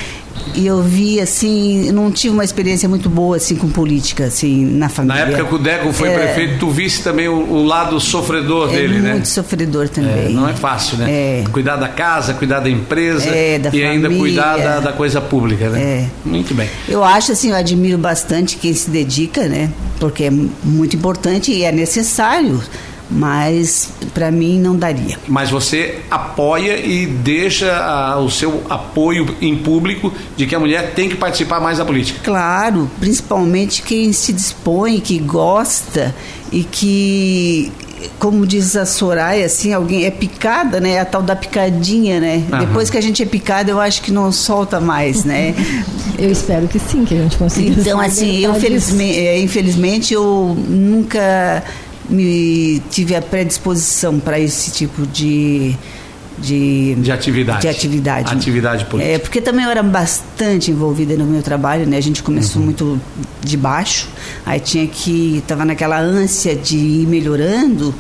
[0.55, 4.79] e eu vi assim, não tive uma experiência muito boa assim com política assim na
[4.81, 5.21] Na família.
[5.23, 6.15] época que o Deco foi É.
[6.19, 9.13] prefeito, tu visse também o, o lado sofredor é dele, né?
[9.13, 10.35] muito sofredor É, também.
[10.35, 11.11] não é fácil, né?
[11.11, 11.45] É.
[11.53, 14.19] Cuidar da casa, cuidar da empresa É, da e ainda família.
[14.19, 15.81] cuidar da, da coisa pública, né?
[15.81, 16.07] É.
[16.25, 16.69] Muito bem.
[16.89, 19.71] Eu acho assim, eu admiro bastante quem se dedica, né?
[19.99, 22.61] Porque é muito importante e é necessário,
[23.11, 25.19] mas para mim não daria.
[25.27, 30.95] Mas você apoia e deixa ah, o seu apoio em público de que a mulher
[30.95, 32.21] tem que participar mais da política.
[32.23, 36.15] Claro, principalmente quem se dispõe, que gosta
[36.53, 37.73] e que,
[38.19, 41.01] como diz a Soraya, assim, alguém é picada, né?
[41.01, 42.45] A tal da picadinha, né?
[42.53, 42.61] Aham.
[42.61, 45.55] Depois que a gente é picada, eu acho que não solta mais, né?
[46.19, 47.81] Eu espero que sim, que a gente consiga.
[47.81, 51.65] Então, assim, eu felizmente, eh, infelizmente, eu nunca
[52.11, 55.75] me tive a predisposição para esse tipo de
[56.39, 57.61] de, De atividade.
[57.61, 58.33] de atividade.
[58.33, 59.15] Atividade política.
[59.15, 61.99] É, porque também eu era bastante envolvida no meu trabalho, né?
[61.99, 62.25] A gente Uhum.
[62.27, 62.99] começou muito
[63.43, 64.09] de baixo,
[64.47, 67.95] aí tinha que estava naquela ânsia de ir melhorando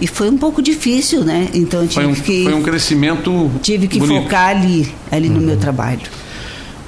[0.00, 1.48] e foi um pouco difícil, né?
[1.52, 4.16] Então eu tive Foi um, que foi um crescimento tive que bonito.
[4.16, 4.22] Uhum.
[4.24, 6.00] focar ali, ali no meu trabalho.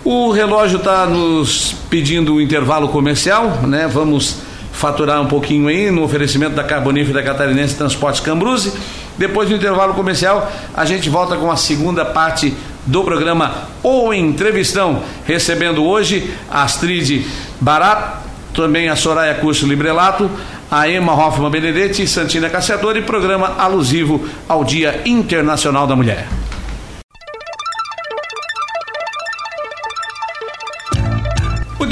[0.02, 3.86] O relógio está nos pedindo o intervalo comercial, né?
[3.86, 4.36] Vamos
[4.74, 8.72] faturar um pouquinho aí no oferecimento da Carbonífera Catarinense Transportes Cambruze.
[9.16, 12.52] Depois do intervalo comercial, a gente volta com a segunda parte
[12.84, 17.24] do programa O Entrevistão, recebendo hoje a Astrid
[17.60, 18.16] Barat,
[18.52, 20.30] também a Soraya Curso Librelato,
[20.70, 26.26] a Emma Hoffman Benedetti Santina Cassiador e programa alusivo ao Dia Internacional da Mulher.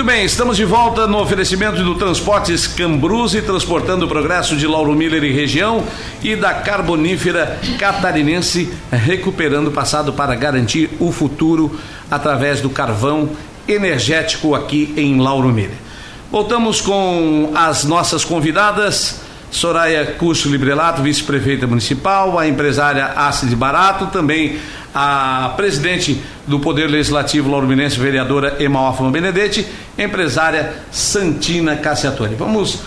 [0.03, 4.93] Muito bem, estamos de volta no oferecimento do Transportes Cambruze, transportando o progresso de Lauro
[4.97, 5.85] Miller e região
[6.21, 11.79] e da Carbonífera Catarinense, recuperando o passado para garantir o futuro
[12.11, 13.31] através do carvão
[13.69, 15.79] energético aqui em Lauro Miller.
[16.33, 19.21] Voltamos com as nossas convidadas.
[19.53, 24.59] Soraya Custo Librelato, vice-prefeita municipal, a empresária Ácide Barato, também
[24.95, 29.67] a presidente do Poder Legislativo Lauruminense, vereadora Emma Hoffman Benedetti,
[29.99, 32.35] empresária Santina Cassiatori.
[32.35, 32.81] Vamos,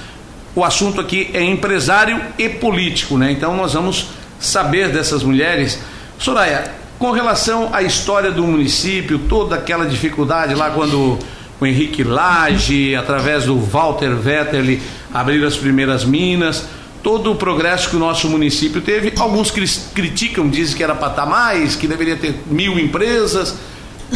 [0.55, 3.31] o assunto aqui é empresário e político, né?
[3.31, 4.07] Então nós vamos
[4.39, 5.81] saber dessas mulheres.
[6.19, 11.19] Soraya, com relação à história do município, toda aquela dificuldade lá quando
[11.59, 14.81] o Henrique Lage, através do Walter Vetterli,
[15.13, 16.65] abriram as primeiras minas,
[17.05, 19.13] todo o progresso que o nosso município teve.
[19.19, 19.51] Alguns
[19.93, 23.55] criticam, dizem que era para estar mais, que deveria ter mil empresas.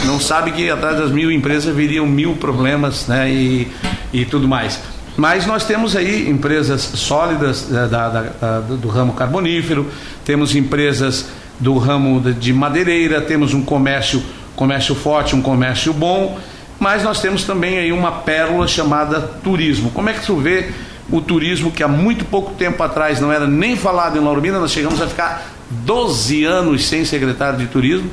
[0.06, 3.68] Não sabe que atrás das mil empresas viriam mil problemas né, e,
[4.12, 4.82] e tudo mais.
[5.16, 9.86] Mas nós temos aí empresas sólidas eh, da, da, da, do ramo carbonífero,
[10.26, 11.28] temos empresas
[11.60, 14.24] do ramo de madeireira, temos um comércio,
[14.56, 16.40] comércio forte, um comércio bom,
[16.80, 19.92] mas nós temos também aí uma pérola chamada turismo.
[19.92, 20.72] Como é que tu vê
[21.12, 24.62] o turismo que há muito pouco tempo atrás não era nem falado em Lauro Minas,
[24.62, 28.10] nós chegamos a ficar 12 anos sem secretário de turismo,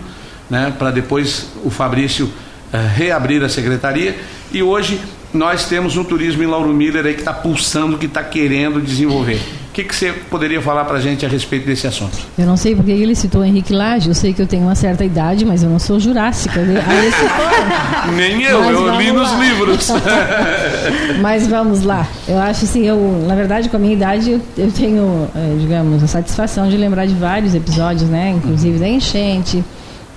[0.49, 4.19] né, para depois o Fabrício uh, reabrir a secretaria.
[4.53, 5.01] E hoje
[5.33, 9.41] nós temos um turismo em Lauro Miller aí que está pulsando, que está querendo desenvolver
[9.77, 12.17] que, que você poderia falar para a gente a respeito desse assunto?
[12.39, 15.05] Eu não sei porque ele citou Henrique Lage, eu sei que eu tenho uma certa
[15.05, 16.63] idade, mas eu não sou jurássica.
[18.17, 19.89] Nem eu, mas eu li nos livros.
[21.21, 22.09] mas vamos lá.
[22.27, 26.03] Eu acho assim, eu, na verdade, com a minha idade, eu, eu tenho, é, digamos,
[26.03, 28.31] a satisfação de lembrar de vários episódios, né?
[28.31, 29.63] Inclusive da enchente,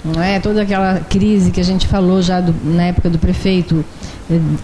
[0.06, 0.39] não é?
[0.39, 3.84] Toda aquela crise que a gente falou já do, na época do prefeito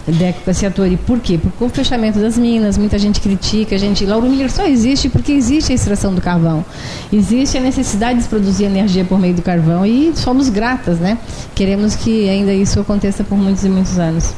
[0.06, 0.96] Deco Cassiatori.
[0.96, 1.38] Por quê?
[1.38, 4.06] Porque o fechamento das minas, muita gente critica, a gente.
[4.06, 6.64] Lauro Miller só existe porque existe a extração do carvão.
[7.12, 11.18] Existe a necessidade de produzir energia por meio do carvão e somos gratas, né?
[11.54, 14.32] Queremos que ainda isso aconteça por muitos e muitos anos.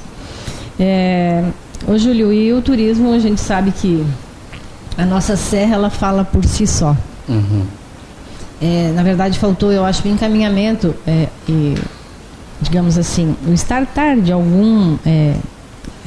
[0.81, 1.45] É,
[1.87, 4.05] ô Júlio, e o turismo, a gente sabe que
[4.97, 6.97] a nossa serra ela fala por si só.
[7.29, 7.64] Uhum.
[8.62, 11.77] É, na verdade, faltou, eu acho, o encaminhamento é, e
[12.61, 15.35] digamos assim, o startar de algum é,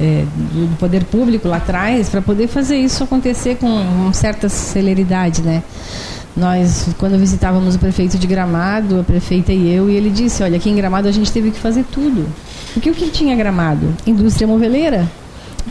[0.00, 5.62] é, do poder público lá atrás para poder fazer isso acontecer com certa celeridade, né?
[6.36, 10.56] Nós, quando visitávamos o prefeito de Gramado, a prefeita e eu, e ele disse, olha,
[10.56, 12.26] aqui em Gramado a gente teve que fazer tudo.
[12.72, 13.94] Porque o que tinha Gramado?
[14.06, 15.06] Indústria moveleira.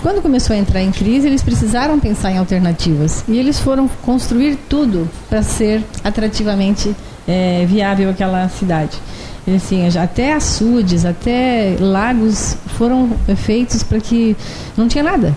[0.04, 3.26] Quando começou a entrar em crise, eles precisaram pensar em alternativas.
[3.28, 6.96] E eles foram construir tudo para ser atrativamente
[7.28, 8.98] é, viável aquela cidade
[9.48, 14.36] assim, até açudes, até lagos foram feitos para que
[14.78, 15.36] não tinha nada.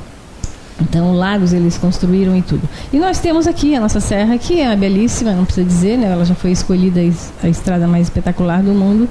[0.80, 2.68] Então, lagos eles construíram e tudo.
[2.92, 6.10] E nós temos aqui a nossa serra, que é belíssima, não precisa dizer, né?
[6.10, 7.00] ela já foi escolhida
[7.42, 9.08] a estrada mais espetacular do mundo.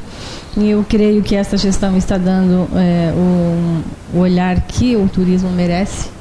[0.57, 5.49] E eu creio que esta gestão está dando é, o, o olhar que o turismo
[5.49, 6.12] merece.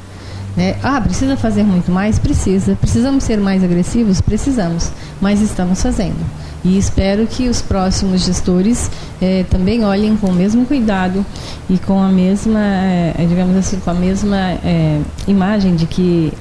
[0.57, 0.77] Né?
[0.83, 2.19] Ah, precisa fazer muito mais?
[2.19, 2.77] Precisa.
[2.77, 4.21] Precisamos ser mais agressivos?
[4.21, 4.91] Precisamos.
[5.21, 6.19] Mas estamos fazendo.
[6.65, 8.89] E espero que os próximos gestores
[9.21, 11.27] eh, também olhem com o mesmo cuidado
[11.69, 16.33] e com a mesma, eh, digamos assim, com a mesma eh, imagem de que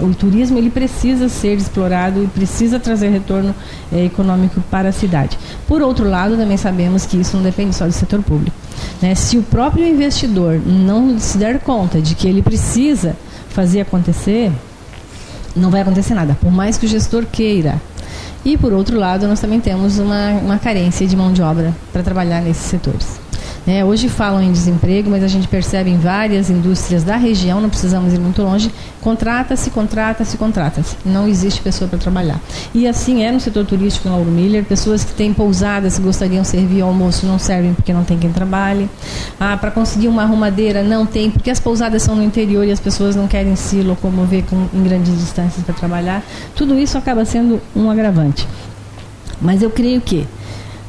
[0.00, 3.54] o turismo ele precisa ser explorado e precisa trazer retorno
[3.92, 5.38] econômico para a cidade.
[5.68, 8.56] Por outro lado, também sabemos que isso não depende só do setor público.
[9.02, 9.14] Né?
[9.14, 13.14] Se o próprio investidor não se der conta de que ele precisa
[13.56, 14.52] fazer acontecer,
[15.56, 16.36] não vai acontecer nada.
[16.38, 17.80] Por mais que o gestor queira
[18.44, 22.02] e, por outro lado, nós também temos uma, uma carência de mão de obra para
[22.02, 23.25] trabalhar nesses setores.
[23.66, 27.68] É, hoje falam em desemprego, mas a gente percebe em várias indústrias da região, não
[27.68, 30.96] precisamos ir muito longe, contrata-se, contrata-se, contrata-se.
[31.04, 32.40] Não existe pessoa para trabalhar.
[32.72, 36.80] E assim é no setor turístico Lauro Miller, pessoas que têm pousadas, gostariam de servir
[36.80, 38.88] almoço, não servem porque não tem quem trabalhe.
[39.40, 42.78] Ah, para conseguir uma arrumadeira, não tem, porque as pousadas são no interior e as
[42.78, 46.22] pessoas não querem se locomover com, em grandes distâncias para trabalhar.
[46.54, 48.46] Tudo isso acaba sendo um agravante.
[49.40, 50.24] Mas eu creio que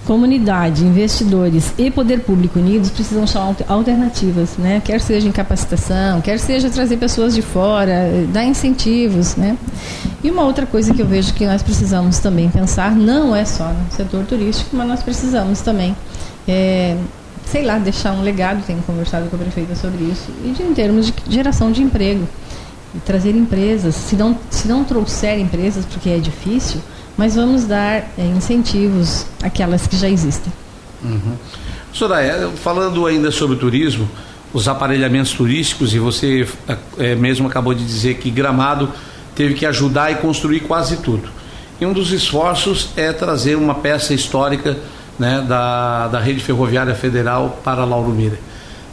[0.08, 4.82] comunidade, investidores e poder público unidos precisam achar alternativas, né?
[4.84, 9.58] Quer seja em capacitação, quer seja trazer pessoas de fora, dar incentivos, né?
[10.24, 13.68] E uma outra coisa que eu vejo que nós precisamos também pensar, não é só
[13.68, 15.94] no setor turístico, mas nós precisamos também,
[16.48, 16.96] é,
[17.46, 20.74] sei lá, deixar um legado, tenho conversado com a prefeita sobre isso, e de, em
[20.74, 22.26] termos de geração de emprego.
[22.96, 23.96] E trazer empresas.
[23.96, 26.82] Se não, se não trouxer empresas, porque é difícil,
[27.18, 30.52] mas vamos dar é, incentivos àquelas que já existem.
[31.04, 31.36] Uhum.
[31.92, 34.08] Soraya, falando ainda sobre o turismo,
[34.54, 36.48] os aparelhamentos turísticos, e você
[36.98, 38.92] é, mesmo acabou de dizer que Gramado
[39.36, 41.30] teve que ajudar e construir quase tudo.
[41.80, 44.78] E um dos esforços é trazer uma peça histórica
[45.18, 48.40] né, da, da rede ferroviária federal para Lauro Mira.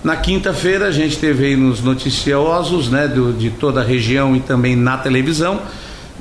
[0.05, 4.41] Na quinta-feira a gente teve aí nos noticiosos né, do, de toda a região e
[4.41, 5.63] também na televisão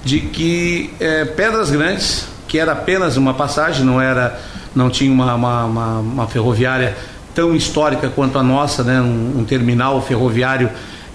[0.06, 4.39] de que é, Pedras Grandes, que era apenas uma passagem, não era,
[4.74, 6.96] não tinha uma, uma, uma, uma ferroviária
[7.36, 10.69] tão histórica quanto a nossa, né, um, um terminal ferroviário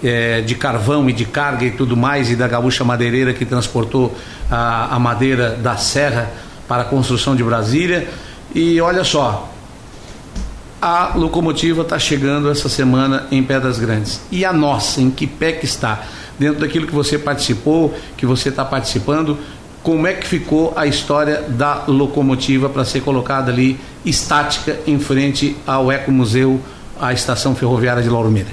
[0.05, 4.15] é, de carvão e de carga e tudo mais, e da gaúcha madeireira que transportou
[4.51, 6.31] a, a madeira da serra
[6.69, 8.07] para a construção de Brasília.
[8.55, 9.51] E olha só,
[10.81, 14.21] a locomotiva está chegando essa semana em Pedras Grandes.
[14.31, 16.03] E a nossa, em que pé que está?
[16.39, 19.37] Dentro daquilo que você participou, que você está participando,
[19.83, 25.57] como é que ficou a história da locomotiva para ser colocada ali estática em frente
[25.67, 26.61] ao Ecomuseu,
[27.01, 28.53] a estação ferroviária de Lauro Miller?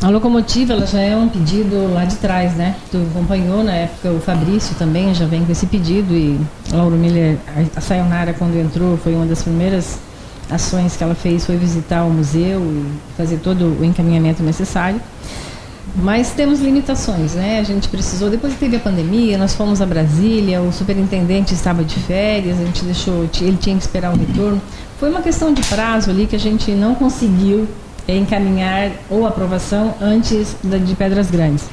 [0.00, 2.76] A locomotiva ela já é um pedido lá de trás, né?
[2.90, 6.38] Tu acompanhou na época o Fabrício também já vem com esse pedido e
[6.72, 7.36] Lauro Miller,
[7.74, 9.98] a Sayonara quando entrou foi uma das primeiras
[10.50, 15.00] ações que ela fez foi visitar o museu e fazer todo o encaminhamento necessário.
[15.96, 17.58] Mas temos limitações, né?
[17.58, 21.82] A gente precisou, depois que teve a pandemia, nós fomos a Brasília, o superintendente estava
[21.82, 24.60] de férias, a gente deixou, ele tinha que esperar o retorno.
[25.00, 27.66] Foi uma questão de prazo ali que a gente não conseguiu
[28.06, 31.64] encaminhar ou aprovação antes de Pedras Grandes.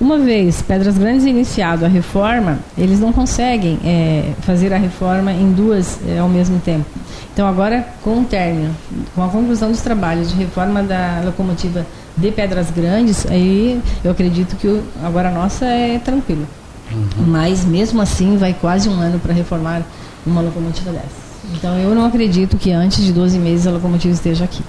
[0.00, 5.52] Uma vez Pedras Grandes iniciado a reforma, eles não conseguem é, fazer a reforma em
[5.52, 6.86] duas é, ao mesmo tempo.
[7.32, 8.74] Então agora, com o término,
[9.14, 14.56] com a conclusão dos trabalhos de reforma da locomotiva de Pedras Grandes, aí eu acredito
[14.56, 16.44] que o, agora a nossa é tranquila.
[16.92, 17.26] Uhum.
[17.26, 19.82] Mas mesmo assim vai quase um ano para reformar
[20.26, 21.30] uma locomotiva dessa.
[21.54, 24.62] Então eu não acredito que antes de 12 meses a locomotiva esteja aqui.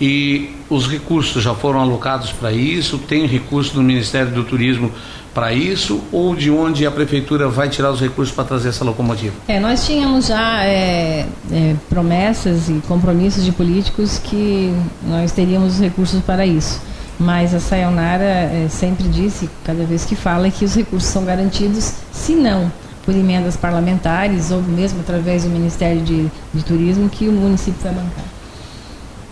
[0.00, 2.98] E os recursos já foram alocados para isso?
[2.98, 4.90] Tem recurso do Ministério do Turismo
[5.34, 6.00] para isso?
[6.12, 9.34] Ou de onde a Prefeitura vai tirar os recursos para trazer essa locomotiva?
[9.48, 14.72] É, nós tínhamos já é, é, promessas e compromissos de políticos que
[15.06, 16.80] nós teríamos os recursos para isso.
[17.18, 21.92] Mas a Sayonara é, sempre disse, cada vez que fala, que os recursos são garantidos,
[22.12, 22.70] se não
[23.04, 27.92] por emendas parlamentares ou mesmo através do Ministério de, de Turismo, que o município vai
[27.92, 28.24] bancar.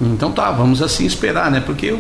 [0.01, 1.61] Então tá, vamos assim esperar, né?
[1.61, 1.97] Porque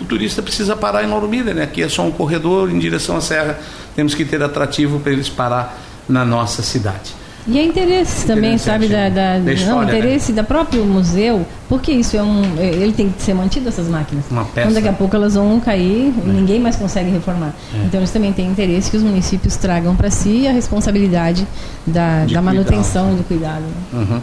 [0.00, 1.62] o turista precisa parar em Lauro Miller, né?
[1.64, 3.58] Aqui é só um corredor em direção à serra.
[3.96, 7.14] Temos que ter atrativo para eles parar na nossa cidade.
[7.48, 9.98] E é interesse também, sabe, da, da, da história, não, né?
[9.98, 10.36] interesse né?
[10.36, 14.26] da próprio museu, porque isso é um, é, ele tem que ser mantido essas máquinas.
[14.30, 14.68] Uma peça.
[14.68, 16.28] Então daqui a pouco elas vão cair é.
[16.28, 17.54] e ninguém mais consegue reformar.
[17.74, 17.86] É.
[17.86, 21.46] Então eles também têm interesse que os municípios tragam para si a responsabilidade
[21.86, 23.62] da, da manutenção e do cuidado.
[23.62, 24.00] Né?
[24.00, 24.20] Uhum.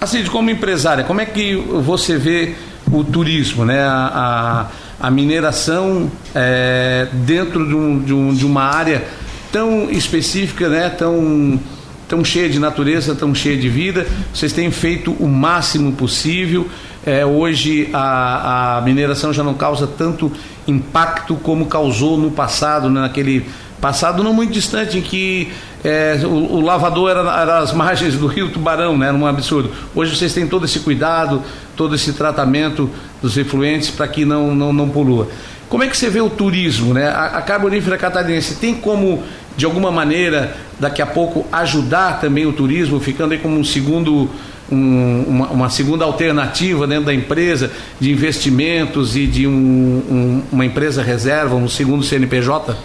[0.00, 2.54] Assim, como empresária, como é que você vê
[2.92, 3.82] o turismo, né?
[3.82, 4.66] a, a,
[5.00, 9.02] a mineração é, dentro de, um, de, um, de uma área
[9.50, 10.90] tão específica, né?
[10.90, 11.58] tão,
[12.06, 14.06] tão cheia de natureza, tão cheia de vida.
[14.32, 16.68] Vocês têm feito o máximo possível.
[17.04, 20.30] É, hoje a, a mineração já não causa tanto
[20.68, 23.00] impacto como causou no passado, né?
[23.00, 23.46] naquele
[23.80, 25.48] passado não muito distante em que
[25.82, 29.08] é, o, o, lavador era, era as margens do rio Tubarão, né?
[29.08, 29.70] Era um absurdo.
[29.94, 31.42] Hoje vocês têm todo esse cuidado,
[31.76, 32.90] todo esse tratamento
[33.22, 35.28] dos efluentes para que não, não, não polua.
[35.68, 37.08] Como é que você vê o turismo, né?
[37.08, 39.22] A, a carbonífera catarinense tem como,
[39.56, 44.28] de alguma maneira, daqui a pouco ajudar também o turismo, ficando aí como um segundo,
[44.70, 50.66] um, uma, uma, segunda alternativa dentro da empresa de investimentos e de um, um, uma
[50.66, 52.76] empresa reserva, um segundo CNPJ?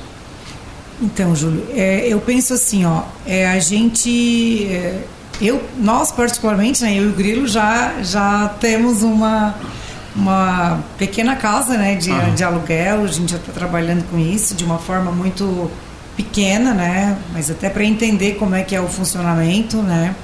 [1.02, 5.04] Então, Júlio, é, eu penso assim, ó, é, a gente, é,
[5.42, 9.56] eu, nós particularmente, né, eu e o Grilo já, já temos uma,
[10.16, 12.34] uma pequena casa, né, de, uhum.
[12.34, 15.70] de aluguel, a gente já está trabalhando com isso de uma forma muito
[16.16, 20.16] pequena, né, mas até para entender como é que é o funcionamento, né.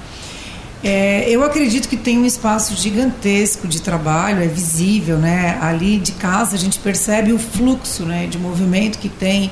[0.84, 6.14] É, eu acredito que tem um espaço gigantesco de trabalho, é visível, né, ali de
[6.14, 9.52] casa a gente percebe o fluxo, né, de movimento que tem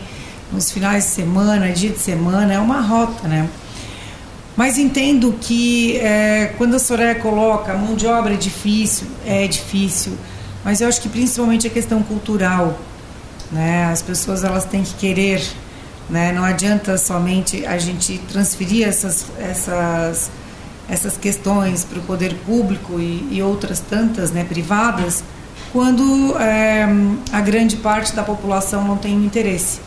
[0.52, 3.50] nos finais de semana, dia de semana, é uma rota, né?
[4.56, 9.48] Mas entendo que é, quando a Soraya coloca a mão de obra é difícil, é
[9.48, 10.18] difícil,
[10.66, 12.78] mas eu acho que principalmente a questão cultural,
[13.52, 13.86] né?
[13.86, 15.42] As pessoas elas têm que querer,
[16.10, 16.32] né?
[16.34, 20.30] Não adianta somente a gente transferir essas essas
[20.90, 25.24] essas questões para o poder público e, e, outras tantas, né, privadas,
[25.72, 26.88] quando é,
[27.32, 29.80] a grande parte da população não tem interesse.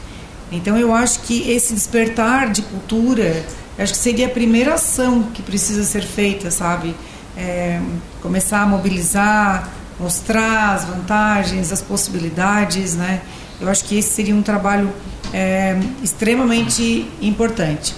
[0.53, 3.43] Então eu acho que esse despertar de cultura,
[3.79, 6.95] acho que seria a primeira ação que precisa ser feita, sabe?
[7.37, 7.81] É,
[8.21, 13.23] começar a mobilizar, mostrar as vantagens, as possibilidades, né?
[13.59, 14.93] Eu acho que esse seria um trabalho
[15.33, 17.95] é, extremamente importante.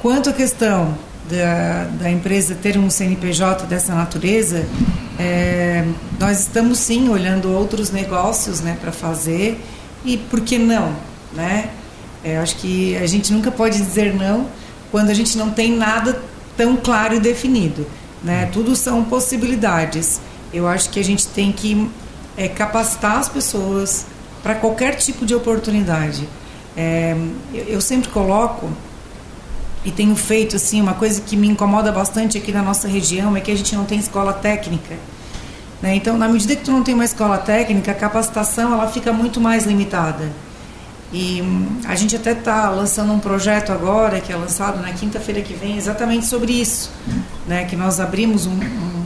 [0.00, 0.96] Quanto à questão
[1.28, 4.64] da, da empresa ter um CNPJ dessa natureza,
[5.18, 5.84] é,
[6.20, 9.60] nós estamos sim olhando outros negócios né, para fazer
[10.04, 10.94] e por que não?
[11.34, 11.70] Né?
[12.24, 14.46] É, acho que a gente nunca pode dizer não
[14.90, 16.20] quando a gente não tem nada
[16.56, 17.86] tão claro e definido.
[18.22, 18.48] Né?
[18.52, 20.20] Tudo são possibilidades.
[20.52, 21.88] Eu acho que a gente tem que
[22.36, 24.06] é, capacitar as pessoas
[24.42, 26.28] para qualquer tipo de oportunidade.
[26.76, 27.16] É,
[27.52, 28.70] eu, eu sempre coloco
[29.84, 33.40] e tenho feito assim uma coisa que me incomoda bastante aqui na nossa região é
[33.40, 34.94] que a gente não tem escola técnica
[35.82, 35.96] né?
[35.96, 39.40] então na medida que tu não tem uma escola técnica a capacitação ela fica muito
[39.40, 40.30] mais limitada
[41.12, 45.42] e hum, a gente até está lançando um projeto agora que é lançado na quinta-feira
[45.42, 46.90] que vem exatamente sobre isso
[47.46, 49.04] né que nós abrimos um, um,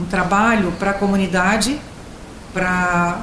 [0.00, 1.80] um trabalho para a comunidade
[2.52, 3.22] para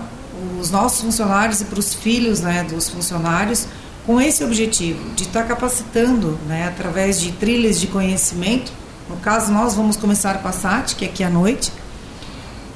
[0.60, 3.68] os nossos funcionários e para os filhos né dos funcionários
[4.06, 8.72] com esse objetivo de estar tá capacitando, né, através de trilhas de conhecimento.
[9.10, 11.72] No caso, nós vamos começar com a SAT, que é aqui à noite,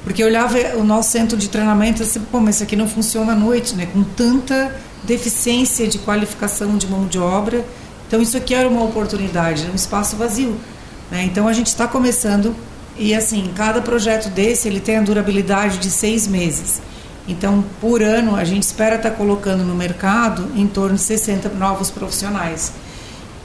[0.02, 2.88] porque eu olhava o nosso centro de treinamento e disse, pô, mas isso aqui não
[2.88, 4.74] funciona à noite, né, com tanta
[5.04, 7.64] deficiência de qualificação de mão de obra.
[8.06, 10.56] Então, isso aqui era uma oportunidade, um espaço vazio.
[11.10, 11.24] Né?
[11.24, 12.54] Então, a gente está começando
[12.96, 16.80] e, assim, cada projeto desse, ele tem a durabilidade de seis meses.
[17.26, 21.90] Então, por ano, a gente espera estar colocando no mercado em torno de 60 novos
[21.90, 22.72] profissionais.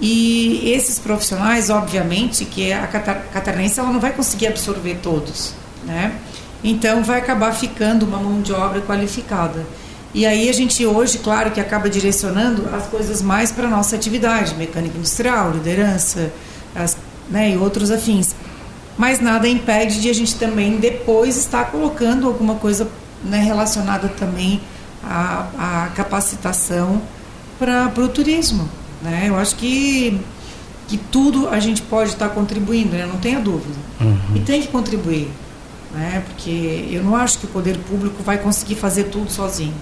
[0.01, 5.53] E esses profissionais, obviamente, que a catarinense ela não vai conseguir absorver todos,
[5.86, 6.20] né?
[6.64, 9.66] Então, vai acabar ficando uma mão de obra qualificada.
[10.16, 13.97] E aí a gente hoje, claro, que acaba direcionando as coisas mais para a nossa
[13.97, 16.32] atividade, mecânica industrial, liderança,
[16.74, 16.95] as,
[17.30, 18.34] né, e outros afins.
[18.97, 22.88] Mas nada impede de a gente também depois estar colocando alguma coisa
[23.26, 24.61] né, relacionada também
[25.03, 27.01] à, à capacitação
[27.59, 28.70] para o turismo.
[29.01, 29.26] Né?
[29.28, 30.18] Eu acho que,
[30.88, 33.05] que tudo a gente pode estar contribuindo, né?
[33.05, 33.76] não tenha dúvida.
[33.99, 34.38] Uhum.
[34.38, 35.30] E tem que contribuir,
[35.93, 36.24] né?
[36.26, 39.76] porque eu não acho que o poder público vai conseguir fazer tudo sozinho.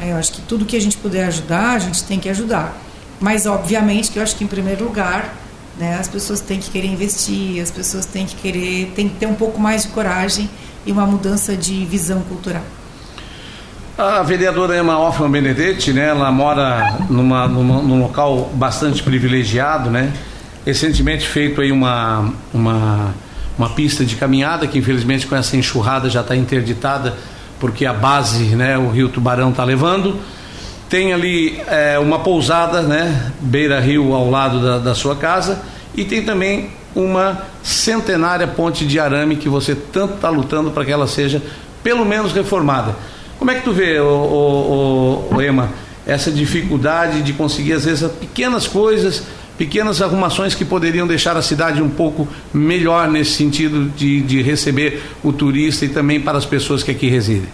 [0.00, 2.74] É, eu acho que tudo que a gente puder ajudar, a gente tem que ajudar.
[3.20, 5.36] Mas, obviamente, que eu acho que, em primeiro lugar,
[5.78, 9.26] né, as pessoas têm que querer investir, as pessoas têm que querer, têm que ter
[9.26, 10.48] um pouco mais de coragem
[10.86, 12.62] e uma mudança de visão cultural.
[13.98, 20.10] A vereadora Emma Hoffman Benedetti, né, ela mora numa, numa, num local bastante privilegiado, né?
[20.64, 23.14] Recentemente feito aí uma, uma,
[23.58, 27.14] uma pista de caminhada que infelizmente com essa enxurrada já está interditada
[27.60, 30.18] porque a base, né, o Rio Tubarão está levando.
[30.88, 35.62] Tem ali é, uma pousada, né, beira rio ao lado da, da sua casa
[35.94, 40.90] e tem também uma centenária ponte de arame que você tanto está lutando para que
[40.90, 41.40] ela seja
[41.82, 42.96] pelo menos reformada.
[43.38, 45.70] Como é que tu vê, o, o, o, Ema,
[46.06, 49.22] essa dificuldade de conseguir às vezes pequenas coisas,
[49.60, 55.02] pequenas arrumações que poderiam deixar a cidade um pouco melhor nesse sentido de, de receber
[55.22, 57.50] o turista e também para as pessoas que aqui residem?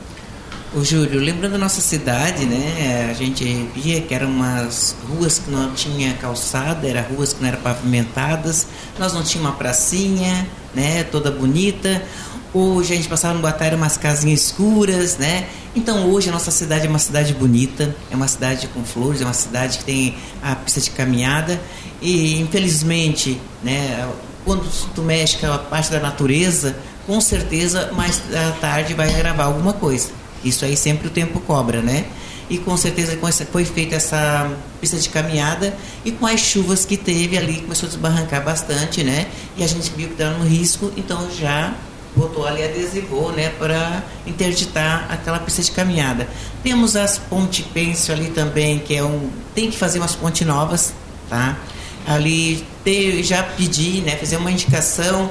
[0.73, 3.09] O Júlio, lembrando da nossa cidade, né?
[3.11, 3.45] A gente
[3.75, 8.69] via que eram umas ruas que não tinha calçada, eram ruas que não eram pavimentadas,
[9.01, 11.03] nós não tínhamos uma pracinha, né?
[11.03, 12.05] Toda bonita.
[12.55, 15.49] Hoje a gente passava no eram umas casinhas escuras, né?
[15.75, 19.25] Então hoje a nossa cidade é uma cidade bonita, é uma cidade com flores, é
[19.25, 21.61] uma cidade que tem a pista de caminhada
[22.01, 24.09] e infelizmente, né?
[24.44, 26.76] Quando tu mexe com a parte da natureza,
[27.07, 28.22] com certeza mais
[28.61, 30.11] tarde vai gravar alguma coisa.
[30.44, 32.07] Isso aí sempre o tempo cobra, né?
[32.49, 33.18] E com certeza
[33.51, 34.49] foi feita essa
[34.80, 35.74] pista de caminhada
[36.05, 39.26] e com as chuvas que teve ali começou a desbarrancar bastante, né?
[39.57, 41.74] E a gente viu que estava no risco, então já
[42.14, 46.26] botou ali adesivou, né, para interditar aquela pista de caminhada.
[46.62, 50.94] Temos as ponte pêncil ali também, que é um tem que fazer umas pontes novas,
[51.28, 51.59] tá?
[52.07, 55.31] Ali te, já pedi, né, fazer uma indicação.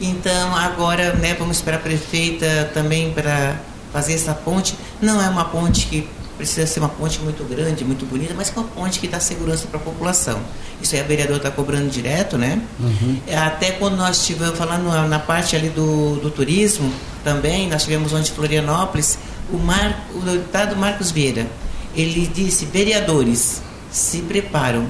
[0.00, 3.56] Então agora, né, vamos esperar a prefeita também para
[3.92, 4.74] fazer essa ponte.
[5.00, 8.60] Não é uma ponte que precisa ser uma ponte muito grande, muito bonita, mas é
[8.60, 10.38] uma ponte que dá segurança para a população.
[10.82, 12.60] Isso aí a vereadora está cobrando direto, né?
[12.78, 13.18] Uhum.
[13.46, 16.92] Até quando nós estivemos falando na parte ali do, do turismo,
[17.24, 19.18] também, nós tivemos onde Florianópolis,
[19.50, 21.46] o, Mar, o deputado Marcos Vieira,
[21.94, 23.60] ele disse, vereadores,
[23.90, 24.86] se preparam.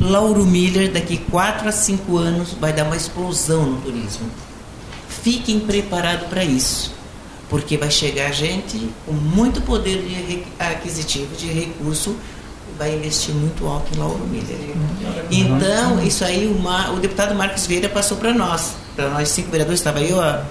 [0.00, 4.28] Lauro Miller, daqui 4 a 5 anos, vai dar uma explosão no turismo.
[5.08, 6.94] Fiquem preparados para isso
[7.48, 12.16] porque vai chegar gente com muito poder de aquisitivo de recurso
[12.78, 14.56] vai investir muito alto em Lauro Miller.
[15.30, 19.50] Então, isso aí o, Mar, o deputado Marcos Vieira passou para nós, para nós cinco
[19.50, 20.44] vereadores, estava eu, a,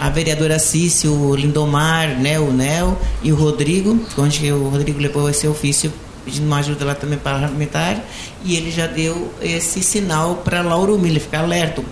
[0.00, 5.30] a vereadora Cício, o Lindomar, né, o Nel e o Rodrigo, onde o Rodrigo levou
[5.30, 5.92] esse ofício
[6.28, 8.04] pedindo uma ajuda lá também parlamentar,
[8.44, 11.82] e ele já deu esse sinal para Lauro Miller ficar alerta.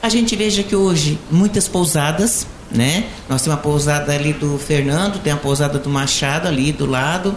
[0.00, 3.04] A gente veja que hoje muitas pousadas, né?
[3.28, 7.34] Nós temos uma pousada ali do Fernando, tem a pousada do Machado ali do lado,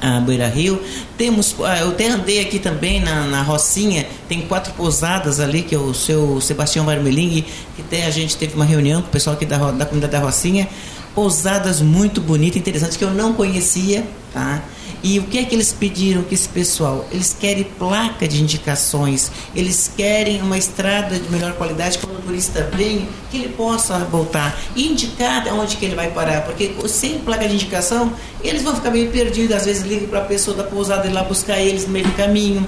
[0.00, 0.80] a Beira Rio.
[1.18, 5.74] Temos, ah, eu até andei aqui também na, na Rocinha, tem quatro pousadas ali, que
[5.74, 9.34] é o seu Sebastião Varmeling, que até a gente teve uma reunião com o pessoal
[9.34, 10.68] aqui da, da comunidade da Rocinha.
[11.12, 14.62] Pousadas muito bonitas, interessantes, que eu não conhecia, tá?
[15.02, 17.04] E o que é que eles pediram que esse pessoal?
[17.10, 22.70] Eles querem placa de indicações, eles querem uma estrada de melhor qualidade quando o turista
[22.74, 27.48] vem, que ele possa voltar e indicar onde que ele vai parar, porque sem placa
[27.48, 28.12] de indicação,
[28.44, 31.24] eles vão ficar meio perdidos, às vezes ligam para a pessoa da pousada ir lá
[31.24, 32.64] buscar eles no meio do caminho.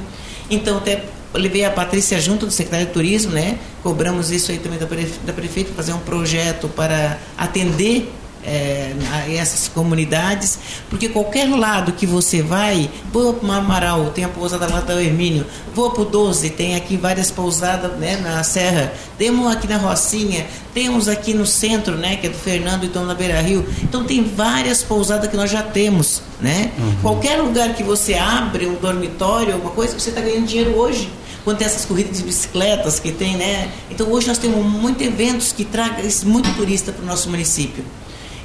[0.50, 3.58] Então, até levei a Patrícia junto do secretário de Turismo, né?
[3.82, 4.86] Cobramos isso aí também da,
[5.24, 8.12] da prefeita, fazer um projeto para atender
[8.46, 8.94] é,
[9.34, 10.58] essas comunidades,
[10.90, 15.02] porque qualquer lado que você vai, vou para o Amaral, tem a pousada lá da
[15.02, 19.78] Hermínio, vou para o 12, tem aqui várias pousadas né, na Serra, temos aqui na
[19.78, 24.04] Rocinha, temos aqui no centro, né, que é do Fernando e Dona Beira Rio, então
[24.04, 26.70] tem várias pousadas que nós já temos, né?
[26.78, 26.96] Uhum.
[27.02, 31.10] Qualquer lugar que você abre um dormitório, alguma coisa, você está ganhando dinheiro hoje
[31.44, 33.70] quando tem essas corridas de bicicletas que tem, né?
[33.90, 37.84] Então hoje nós temos muitos eventos que tragam muito turista para o nosso município.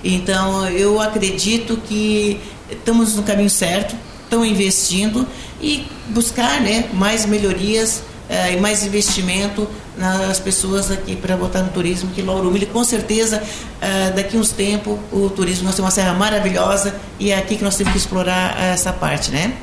[0.04, 2.40] Então, eu acredito que
[2.70, 5.28] estamos no caminho certo, estão investindo
[5.62, 11.70] e buscar né, mais melhorias eh, e mais investimento nas pessoas aqui para botar no
[11.70, 13.44] turismo, que Lauro Mille, com certeza,
[13.82, 17.64] eh, daqui uns tempos, o turismo, nós temos uma serra maravilhosa e é aqui que
[17.64, 19.54] nós temos que explorar essa parte, né?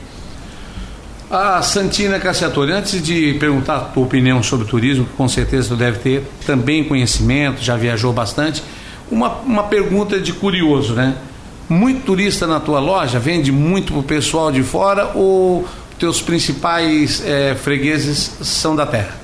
[1.31, 5.77] A Santina Cassiatori, antes de perguntar a tua opinião sobre turismo, que com certeza tu
[5.77, 8.63] deve ter também conhecimento, já viajou bastante,
[9.11, 11.17] uma, uma pergunta de curioso, né?
[11.69, 15.67] Muito turista na tua loja vende muito para o pessoal de fora ou
[15.99, 19.17] teus principais é, fregueses são da terra?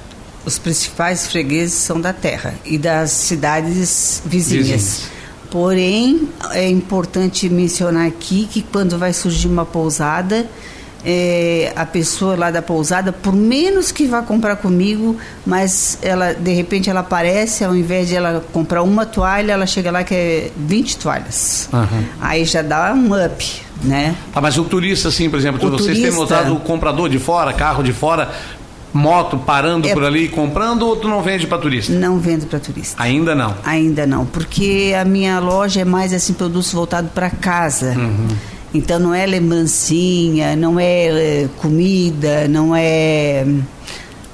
[0.45, 4.67] Os principais fregueses são da terra e das cidades vizinhas.
[4.67, 5.03] vizinhas.
[5.51, 10.49] Porém, é importante mencionar aqui que quando vai surgir uma pousada,
[11.05, 16.53] é, a pessoa lá da pousada, por menos que vá comprar comigo, mas ela de
[16.53, 20.51] repente ela aparece, ao invés de ela comprar uma toalha, ela chega lá que é
[20.57, 21.69] 20 toalhas.
[21.73, 22.05] Uhum.
[22.21, 24.15] Aí já dá um up, né?
[24.35, 27.19] Ah, mas o turista, assim, por exemplo, o vocês turista, têm notado o comprador de
[27.19, 28.31] fora, carro de fora,
[28.93, 31.93] moto parando é, por ali comprando ou tu não vende para turista?
[31.93, 33.03] Não vendo para turista.
[33.03, 33.55] Ainda não?
[33.65, 37.95] Ainda não, porque a minha loja é mais assim produtos voltados para casa.
[37.97, 38.29] Uhum.
[38.75, 43.45] Então não é lembrancinha, não é, é comida, não é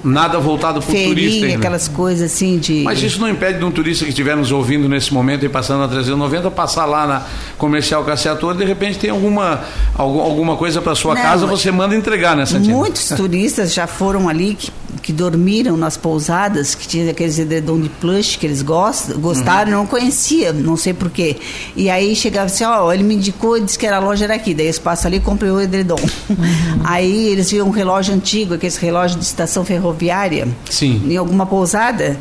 [0.02, 1.46] Nada voltado para o turista.
[1.46, 1.58] Ainda.
[1.58, 2.82] aquelas coisas assim de.
[2.84, 5.82] Mas isso não impede de um turista que estiver nos ouvindo nesse momento e passando
[5.82, 7.22] a 390 passar lá na
[7.56, 9.64] comercial Cassiator de repente tem alguma,
[9.94, 14.28] alguma coisa para sua não, casa, você manda entregar nessa né, Muitos turistas já foram
[14.28, 14.70] ali que
[15.08, 19.78] que dormiram nas pousadas, que tinha aqueles edredom de plush que eles gostam, gostaram, uhum.
[19.78, 21.38] não conhecia, não sei porquê.
[21.74, 24.34] E aí chegava assim, ó, ele me indicou e disse que era a loja era
[24.34, 24.52] aqui.
[24.52, 25.96] Daí eles passam ali e comprei o edredom.
[26.28, 26.36] Uhum.
[26.84, 31.00] Aí eles viram um relógio antigo, aqueles relógios de estação ferroviária, Sim.
[31.06, 32.20] em alguma pousada.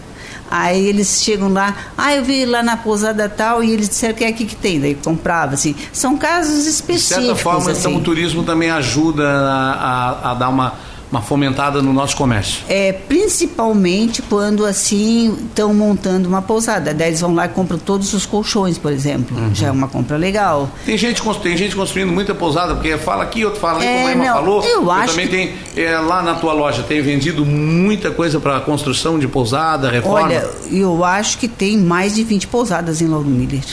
[0.50, 4.24] Aí eles chegam lá, ah, eu vi lá na pousada tal, e eles disseram que
[4.24, 5.76] é aqui que tem, daí comprava, assim.
[5.92, 7.18] São casos específicos.
[7.18, 7.82] De certa forma, assim.
[7.82, 12.64] então o turismo também ajuda a, a, a dar uma uma fomentada no nosso comércio?
[12.68, 16.94] É, principalmente quando assim estão montando uma pousada.
[16.94, 19.38] Daí eles vão lá e compram todos os colchões, por exemplo.
[19.38, 19.56] Uhum.
[19.56, 20.70] Já é uma compra legal.
[20.86, 24.08] Tem gente, tem gente construindo muita pousada, porque fala aqui, outro fala ali, é, como
[24.08, 24.64] a Emma não, falou.
[24.64, 25.36] Eu, eu acho também que...
[25.36, 30.28] tem, é, lá na tua loja, tem vendido muita coisa para construção de pousada, reforma?
[30.28, 33.64] Olha, eu acho que tem mais de 20 pousadas em Lauro Miller.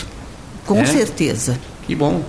[0.66, 0.86] Com é?
[0.86, 1.58] certeza.
[1.86, 2.22] Que bom.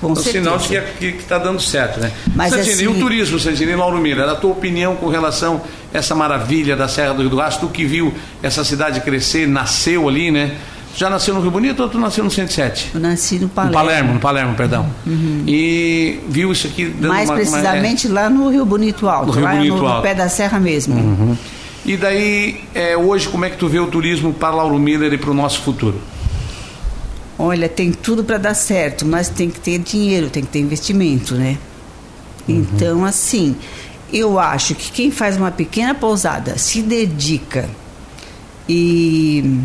[0.00, 2.10] Com sinal de que está dando certo, né?
[2.34, 5.60] Mas Santini, assim, e o turismo, Santini, Lauro Mira, a tua opinião com relação
[5.92, 9.46] a essa maravilha da Serra do Rio do Rastro, tu que viu essa cidade crescer,
[9.46, 10.56] nasceu ali, né?
[10.96, 12.90] Já nasceu no Rio Bonito ou tu nasceu no 107?
[12.94, 13.78] Eu nasci no Palermo.
[13.78, 14.86] No Palermo, no Palermo, perdão.
[15.06, 15.44] Uhum.
[15.46, 18.22] E viu isso aqui dando Mais uma, precisamente uma, é...
[18.22, 19.96] lá no Rio Bonito Alto, no Rio lá Bonito no, Alto.
[19.96, 20.94] no pé da serra mesmo.
[20.94, 21.36] Uhum.
[21.84, 25.18] E daí, é, hoje, como é que tu vê o turismo para Lauro Miller e
[25.18, 26.00] para o nosso futuro?
[27.42, 31.34] Olha, tem tudo para dar certo, mas tem que ter dinheiro, tem que ter investimento,
[31.34, 31.56] né?
[32.46, 32.66] Uhum.
[32.74, 33.56] Então, assim,
[34.12, 37.66] eu acho que quem faz uma pequena pousada se dedica
[38.68, 39.58] e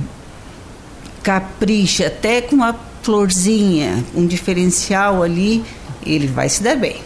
[1.22, 2.74] capricha até com uma
[3.04, 5.62] florzinha, um diferencial ali,
[6.06, 7.02] ele vai se dar bem.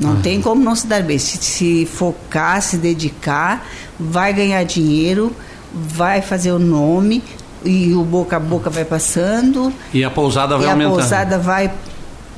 [0.00, 1.18] Não tem como não se dar bem.
[1.18, 3.68] Se, se focar, se dedicar,
[3.98, 5.34] vai ganhar dinheiro,
[5.74, 7.24] vai fazer o nome
[7.64, 9.72] e o boca a boca vai passando.
[9.92, 10.94] E a pousada vai e aumentando.
[10.94, 11.72] a pousada vai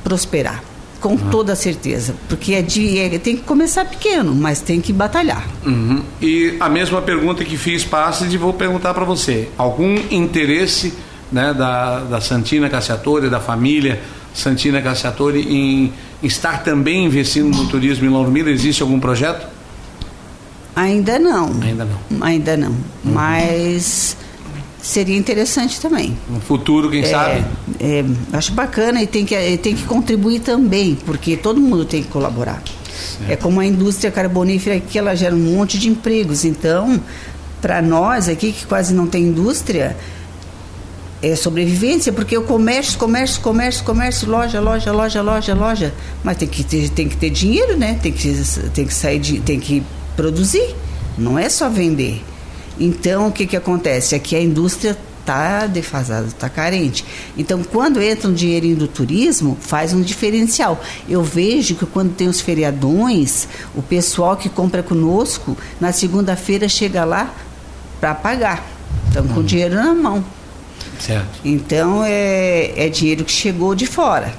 [0.03, 0.63] prosperar.
[1.01, 1.29] Com Ah.
[1.29, 2.15] toda certeza.
[2.27, 5.45] Porque é de, é- tem que começar pequeno, mas tem que batalhar.
[5.65, 6.01] Uhum.
[6.21, 9.49] E a mesma pergunta que fiz para a Astrid, vou perguntar para você.
[9.57, 10.93] Algum interesse
[11.31, 14.01] né, da, da Santina Cassiatori, da família
[14.33, 18.53] Santina Cassiatori, em estar também investindo no turismo em Lauro Miller?
[18.53, 19.45] Existe algum projeto?
[20.75, 21.51] Ainda não.
[21.61, 21.99] Ainda não.
[22.25, 22.75] Ainda não.
[23.03, 24.17] Mas
[24.85, 26.15] seria interessante também.
[26.29, 27.45] No futuro, quem É, sabe?
[27.79, 32.03] é, acho bacana e tem que, e tem que contribuir também, porque todo mundo tem
[32.03, 32.61] que colaborar.
[33.27, 36.45] É como a indústria carbonífera que ela gera um monte de empregos.
[36.45, 37.01] Então,
[37.61, 39.97] para nós aqui que quase não tem indústria,
[41.21, 45.93] é sobrevivência, porque o comércio, comércio, comércio, comércio, loja, loja, loja, loja, loja.
[46.23, 47.99] Mas tem que ter, tem que ter dinheiro, né?
[48.01, 49.81] Tem que, tem que sair de, tem que
[50.15, 50.75] produzir.
[51.17, 52.23] Não é só vender.
[52.79, 54.15] Então o que que acontece?
[54.15, 57.03] Aqui a indústria está defasada, está carente.
[57.37, 60.81] Então quando entra um dinheirinho do turismo, faz um diferencial.
[61.09, 67.03] Eu vejo que quando tem os feriadões, o pessoal que compra conosco, na segunda-feira chega
[67.03, 67.33] lá
[67.99, 68.67] para pagar.
[69.07, 70.23] Estão com o dinheiro na mão.
[70.99, 71.39] Certo.
[71.43, 74.33] Então é, é dinheiro que chegou de fora.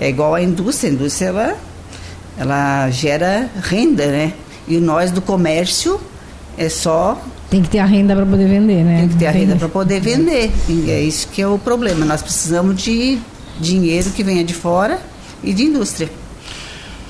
[0.00, 1.56] É igual a indústria, a indústria ela,
[2.36, 4.32] ela gera renda, né?
[4.66, 6.00] E nós do comércio
[6.56, 7.20] é só
[7.52, 9.00] Tem que ter a renda para poder vender, né?
[9.00, 10.50] tem que ter a renda para poder vender.
[10.70, 12.02] E é isso que é o problema.
[12.06, 13.18] Nós precisamos de
[13.60, 14.98] dinheiro que venha de fora
[15.44, 16.08] e de indústria.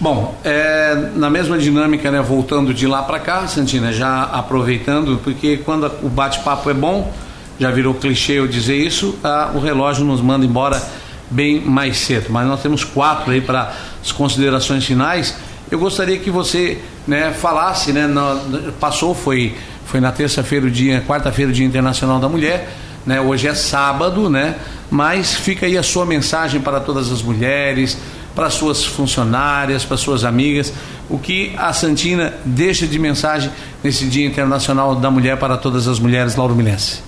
[0.00, 5.58] Bom, é, na mesma dinâmica, né, voltando de lá para cá, Santina, já aproveitando, porque
[5.58, 7.14] quando o bate-papo é bom,
[7.60, 10.82] já virou clichê eu dizer isso, ah, o relógio nos manda embora
[11.30, 12.26] bem mais cedo.
[12.30, 13.72] Mas nós temos quatro aí para
[14.04, 15.36] as considerações finais.
[15.70, 18.40] Eu gostaria que você né, falasse, né, na-
[18.80, 19.54] passou, foi,
[19.92, 22.66] foi na terça-feira, o dia, quarta-feira, o Dia Internacional da Mulher,
[23.04, 24.56] né, hoje é sábado, né,
[24.90, 27.98] mas fica aí a sua mensagem para todas as mulheres,
[28.34, 30.72] para suas funcionárias, para suas amigas,
[31.10, 33.50] o que a Santina deixa de mensagem
[33.84, 37.02] nesse Dia Internacional da Mulher para todas as mulheres lauromilenses.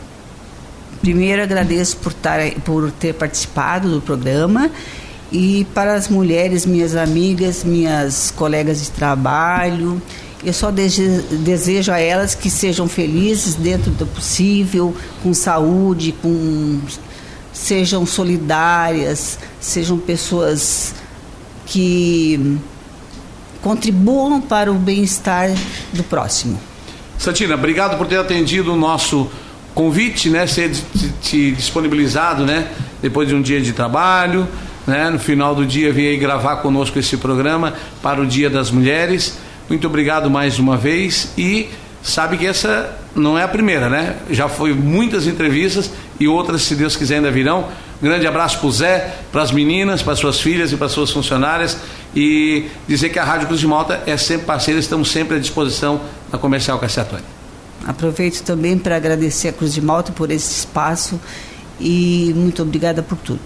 [1.00, 4.70] Primeiro agradeço por, tar, por ter participado do programa
[5.32, 10.02] e para as mulheres, minhas amigas, minhas colegas de trabalho,
[10.44, 16.80] eu só dese- desejo a elas que sejam felizes dentro do possível, com saúde, com
[17.52, 20.94] sejam solidárias, sejam pessoas
[21.66, 22.58] que
[23.62, 25.50] contribuam para o bem-estar
[25.92, 26.58] do próximo.
[27.18, 29.30] Santina, obrigado por ter atendido o nosso
[29.74, 30.46] convite, né?
[30.46, 30.72] Ser
[31.22, 32.68] te disponibilizado, né?
[33.00, 34.46] Depois de um dia de trabalho,
[34.86, 35.08] né?
[35.10, 37.72] No final do dia vir aí gravar conosco esse programa
[38.02, 39.38] para o Dia das Mulheres.
[39.68, 41.68] Muito obrigado mais uma vez e
[42.02, 44.16] sabe que essa não é a primeira, né?
[44.30, 45.90] Já foi muitas entrevistas
[46.20, 47.68] e outras, se Deus quiser, ainda virão.
[48.02, 51.78] Grande abraço para o Zé, para as meninas, para suas filhas e para suas funcionárias
[52.14, 56.00] e dizer que a Rádio Cruz de Malta é sempre parceira, estamos sempre à disposição
[56.30, 57.22] da Comercial Cassiatone.
[57.86, 61.18] Aproveito também para agradecer a Cruz de Malta por esse espaço
[61.80, 63.40] e muito obrigada por tudo.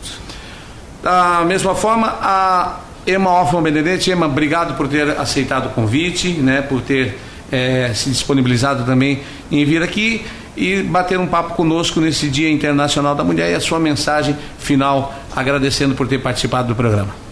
[1.02, 6.60] Da mesma forma, a Emma Hoffman Benedetti, Emma, obrigado por ter aceitado o convite, né,
[6.60, 7.18] por ter
[7.50, 13.14] eh, se disponibilizado também em vir aqui e bater um papo conosco nesse Dia Internacional
[13.14, 17.27] da Mulher e a sua mensagem final, agradecendo por ter participado do programa.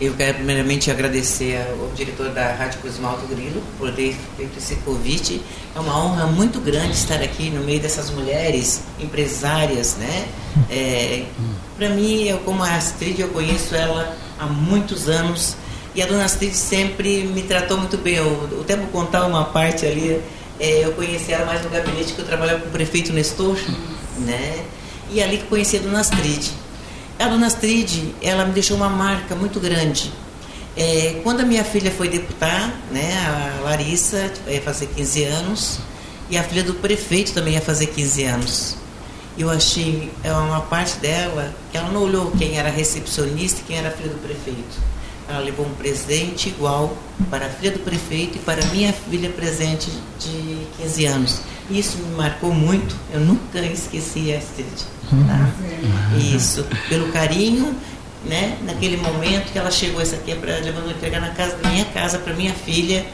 [0.00, 4.74] Eu quero primeiramente agradecer ao diretor da Rádio Cruz Malto Grilo por ter feito esse
[4.76, 5.40] convite.
[5.76, 10.28] É uma honra muito grande estar aqui no meio dessas mulheres empresárias, né?
[10.68, 11.24] É,
[11.76, 15.56] Para mim, eu como a Astrid, eu conheço ela há muitos anos
[15.94, 18.14] e a dona Astrid sempre me tratou muito bem.
[18.14, 20.20] Eu, eu até contar uma parte ali.
[20.58, 23.58] É, eu conheci ela mais no gabinete que eu trabalhava com o prefeito Nestor,
[24.18, 24.64] né?
[25.10, 26.50] E ali que conheci a dona Astrid.
[27.18, 30.12] A dona Astrid, ela me deixou uma marca muito grande.
[30.76, 35.78] É, quando a minha filha foi deputar, né, a Larissa ia fazer 15 anos,
[36.30, 38.76] e a filha do prefeito também ia fazer 15 anos.
[39.36, 43.76] Eu achei é uma parte dela que ela não olhou quem era recepcionista e quem
[43.76, 44.80] era a filha do prefeito.
[45.28, 46.96] Ela levou um presente igual
[47.30, 51.40] para a filha do prefeito e para minha filha presente de 15 anos.
[51.72, 54.68] Isso me marcou muito, eu nunca esqueci a Astrid.
[55.26, 55.50] Tá?
[56.18, 57.74] Isso, pelo carinho,
[58.24, 58.58] né?
[58.62, 61.84] Naquele momento que ela chegou, essa aqui é para levando entregar na casa da minha
[61.86, 63.04] casa para minha filha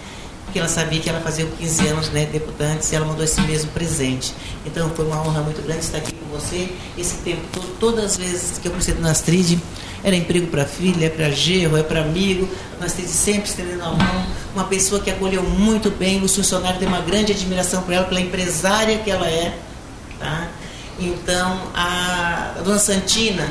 [0.49, 3.71] porque ela sabia que ela fazia 15 anos, né, deputantes, e ela mandou esse mesmo
[3.71, 4.35] presente.
[4.65, 6.71] Então foi uma honra muito grande estar aqui com você.
[6.97, 9.59] Esse tempo todo, todas as vezes que eu precisei na Astrid,
[10.03, 12.49] era emprego para filha, é para gerro, é para amigo,
[12.81, 16.89] a Astrid sempre estendendo a mão, uma pessoa que acolheu muito bem, os funcionários têm
[16.89, 19.55] uma grande admiração por ela, pela empresária que ela é,
[20.19, 20.49] tá?
[20.99, 23.49] Então, a, a dona Santina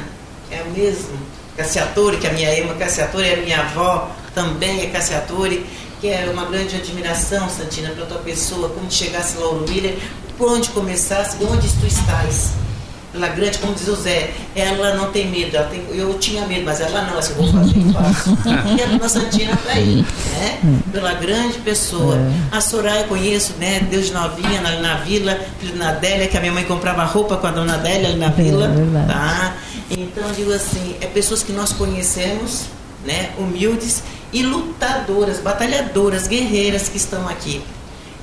[0.49, 1.15] é o mesmo,
[1.55, 5.65] Cassiatore, que a minha irmã Cassiatore é minha avó, também é Cassiatore,
[5.99, 9.97] que é uma grande admiração, Santina, pela tua pessoa, como chegasse Lauro Miller,
[10.37, 12.51] por onde começasse, onde tu estás.
[13.11, 16.81] Pela grande, como diz o Zé, ela não tem medo, tem, eu tinha medo, mas
[16.81, 18.37] ela não, assim, eu vou fazer, eu faço.
[18.77, 20.81] E a dona Santina está aí, né?
[20.91, 22.15] Pela grande pessoa.
[22.15, 22.55] É.
[22.55, 23.79] A Soraya eu conheço, né?
[23.89, 25.39] Deus de novinha, na, na vila,
[25.79, 28.65] da Adélia, que a minha mãe comprava roupa com a dona Adélia ali na vila.
[28.67, 29.57] É, tá?
[29.89, 32.65] Então, digo assim, é pessoas que nós conhecemos,
[33.05, 33.31] né?
[33.39, 37.61] Humildes e lutadoras, batalhadoras, guerreiras que estão aqui.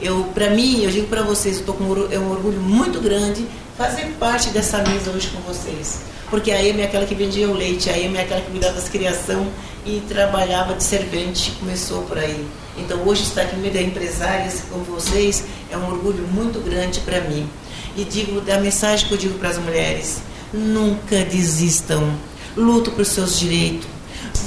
[0.00, 3.46] Eu, para mim, eu digo para vocês, eu tô com é um orgulho muito grande
[3.76, 6.00] fazer parte dessa mesa hoje com vocês.
[6.30, 8.74] Porque a Amy é aquela que vendia o leite, a Amy é aquela que cuidava
[8.74, 9.46] das criação
[9.86, 12.44] e trabalhava de servente, começou por aí.
[12.76, 17.00] Então hoje estar aqui no meio de empresárias como vocês é um orgulho muito grande
[17.00, 17.48] para mim.
[17.96, 20.20] E digo da mensagem que eu digo para as mulheres:
[20.52, 22.14] nunca desistam,
[22.56, 23.86] luto os seus direitos,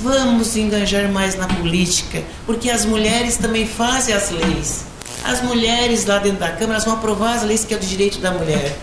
[0.02, 4.86] vamos engajar mais na política, porque as mulheres também fazem as leis.
[5.24, 8.32] As mulheres lá dentro da Câmara vão aprovar as leis que é do direito da
[8.32, 8.78] mulher.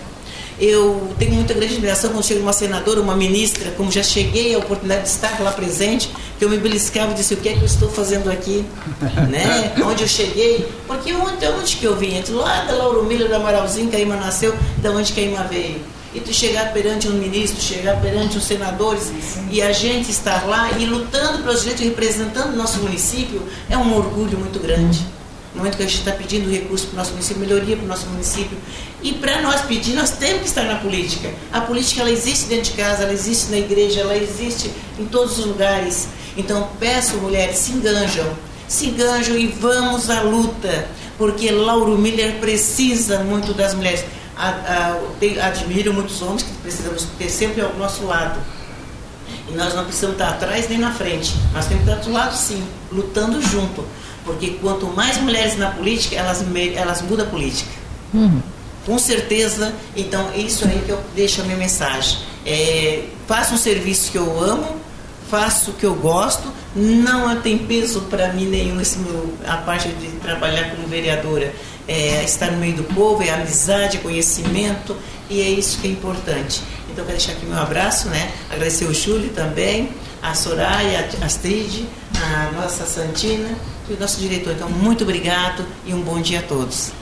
[0.61, 4.59] Eu tenho muita grande admiração quando chega uma senadora, uma ministra, como já cheguei a
[4.59, 7.61] oportunidade de estar lá presente, que eu me beliscava e disse, o que é que
[7.61, 8.65] eu estou fazendo aqui?
[9.31, 9.73] né?
[9.85, 10.69] Onde eu cheguei?
[10.87, 12.23] Porque onde, onde que eu vim?
[12.29, 15.43] Lá da Lauro Miller, da Amaralzinho, que a Ima nasceu, da onde que a Ima
[15.45, 19.13] veio e tu chegar perante um ministro, chegar perante os senadores
[19.51, 23.95] e a gente estar lá e lutando pelos direitos, representando o nosso município, é um
[23.97, 25.05] orgulho muito grande.
[25.53, 27.89] No momento que a gente está pedindo recurso para o nosso município, melhoria para o
[27.89, 28.59] nosso município.
[29.03, 31.33] E para nós pedir, nós temos que estar na política.
[31.53, 35.39] A política ela existe dentro de casa, ela existe na igreja, ela existe em todos
[35.39, 36.09] os lugares.
[36.37, 38.27] Então peço, mulheres, se enganjam.
[38.67, 40.89] Se enganjam e vamos à luta.
[41.17, 44.05] Porque Lauro Miller precisa muito das mulheres
[45.43, 48.41] admiro muitos homens que precisamos ter sempre ao nosso lado.
[49.49, 52.37] E nós não precisamos estar atrás nem na frente, mas temos que estar do lado
[52.37, 53.85] sim, lutando junto.
[54.25, 57.71] Porque quanto mais mulheres na política, elas, elas mudam a política.
[58.13, 58.41] Uhum.
[58.87, 62.19] Com certeza, então é isso aí que eu deixo a minha mensagem.
[62.45, 64.77] É, faço um serviço que eu amo,
[65.31, 69.89] faço o que eu gosto, não tem peso para mim nenhum esse meu, a parte
[69.89, 71.55] de trabalhar como vereadora
[71.87, 74.97] é, estar no meio do povo, é amizade, é conhecimento,
[75.29, 76.63] e é isso que é importante.
[76.91, 78.31] Então, quero deixar aqui meu abraço, né?
[78.51, 79.91] Agradecer o Júlio também,
[80.23, 83.49] a Soraya, a Astrid, a nossa Santina
[83.89, 84.53] e o nosso diretor.
[84.53, 86.93] Então, muito obrigado e um bom dia a todos.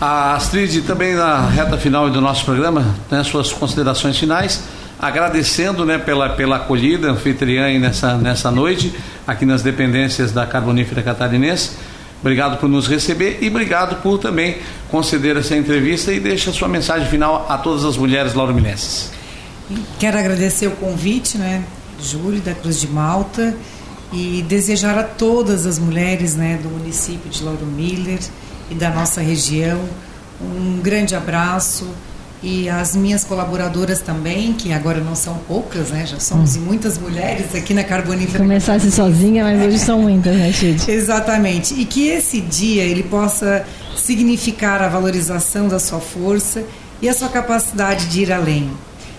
[0.00, 4.62] A Astrid, também na reta final do nosso programa, né, suas considerações finais,
[4.98, 8.94] agradecendo né, pela, pela acolhida anfitriã nessa, nessa noite,
[9.26, 11.70] aqui nas dependências da Carbonífera Catarinense
[12.26, 14.58] Obrigado por nos receber e obrigado por também
[14.90, 19.12] conceder essa entrevista e deixa a sua mensagem final a todas as mulheres laurominenses.
[20.00, 21.62] Quero agradecer o convite, né,
[22.02, 23.54] Júlio, da Cruz de Malta,
[24.12, 28.18] e desejar a todas as mulheres né, do município de Lauro Miller
[28.72, 29.80] e da nossa região
[30.40, 31.88] um grande abraço
[32.42, 36.04] e as minhas colaboradoras também, que agora não são poucas, né?
[36.06, 36.60] Já somos hum.
[36.60, 38.38] muitas mulheres aqui na Carbonífera.
[38.38, 40.88] Começasse sozinha, mas hoje são muitas, né, Chide?
[40.90, 41.74] Exatamente.
[41.74, 43.64] E que esse dia ele possa
[43.96, 46.62] significar a valorização da sua força
[47.00, 48.70] e a sua capacidade de ir além.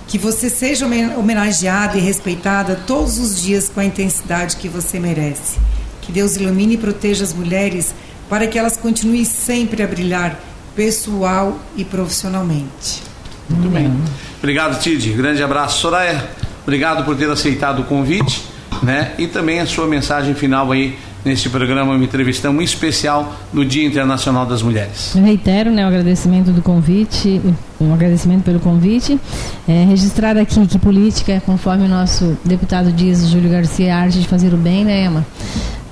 [0.07, 0.86] Que você seja
[1.18, 5.57] homenageada e respeitada todos os dias com a intensidade que você merece.
[6.01, 7.93] Que Deus ilumine e proteja as mulheres
[8.30, 10.39] para que elas continuem sempre a brilhar
[10.78, 13.02] pessoal e profissionalmente.
[13.50, 13.92] Muito bem.
[14.38, 15.10] Obrigado, Tid.
[15.14, 15.80] Grande abraço.
[15.80, 16.30] Soraya,
[16.64, 18.44] obrigado por ter aceitado o convite,
[18.84, 19.14] né?
[19.18, 23.86] E também a sua mensagem final aí neste programa, uma entrevista muito especial no Dia
[23.86, 25.14] Internacional das Mulheres.
[25.16, 27.42] Eu reitero né, o agradecimento do convite,
[27.82, 29.20] um agradecimento pelo convite.
[29.68, 34.28] É, registrar aqui que política, conforme o nosso deputado diz, Júlio Garcia, é arte de
[34.28, 35.26] fazer o bem, né, Emma?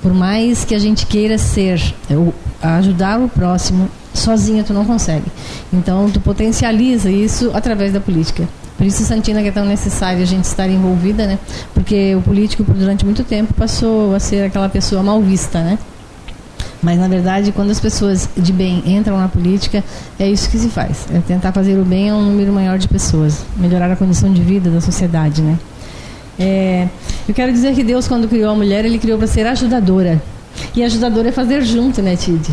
[0.00, 1.82] Por mais que a gente queira ser,
[2.62, 5.26] ajudar o próximo, sozinha tu não consegue.
[5.72, 8.48] Então tu potencializa isso através da política.
[8.76, 11.38] Por isso, Santina, que é tão necessário a gente estar envolvida, né?
[11.72, 15.78] Porque o político, durante muito tempo, passou a ser aquela pessoa mal vista, né?
[16.82, 19.82] Mas, na verdade, quando as pessoas de bem entram na política,
[20.18, 21.06] é isso que se faz.
[21.12, 23.44] É tentar fazer o bem a um número maior de pessoas.
[23.56, 25.58] Melhorar a condição de vida da sociedade, né?
[26.38, 26.86] É,
[27.26, 30.20] eu quero dizer que Deus, quando criou a mulher, Ele criou para ser ajudadora
[30.76, 32.46] E ajudador é fazer junto, né, Tid?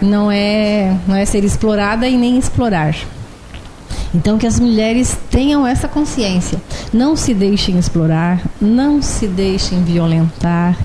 [0.00, 2.94] Não é, não é ser explorada e nem explorar.
[4.14, 6.60] Então que as mulheres tenham essa consciência,
[6.92, 10.76] não se deixem explorar, não se deixem violentar,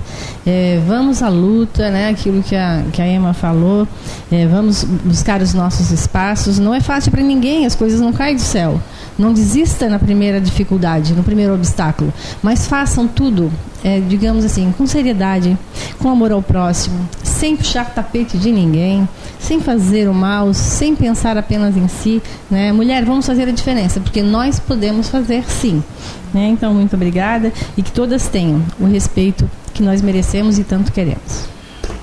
[0.46, 2.10] é, vamos à luta, né?
[2.10, 3.88] Aquilo que a, que a Emma falou,
[4.30, 6.58] é, vamos buscar os nossos espaços.
[6.58, 8.78] Não é fácil para ninguém, as coisas não caem do céu.
[9.18, 12.12] Não desista na primeira dificuldade, no primeiro obstáculo,
[12.42, 13.50] mas façam tudo,
[13.82, 15.56] é, digamos assim, com seriedade,
[16.00, 17.08] com amor ao próximo,
[17.44, 19.06] sem puxar tapete de ninguém,
[19.38, 22.22] sem fazer o mal, sem pensar apenas em si.
[22.50, 22.72] Né?
[22.72, 25.84] Mulher, vamos fazer a diferença, porque nós podemos fazer sim.
[26.32, 26.48] Né?
[26.48, 31.46] Então, muito obrigada e que todas tenham o respeito que nós merecemos e tanto queremos.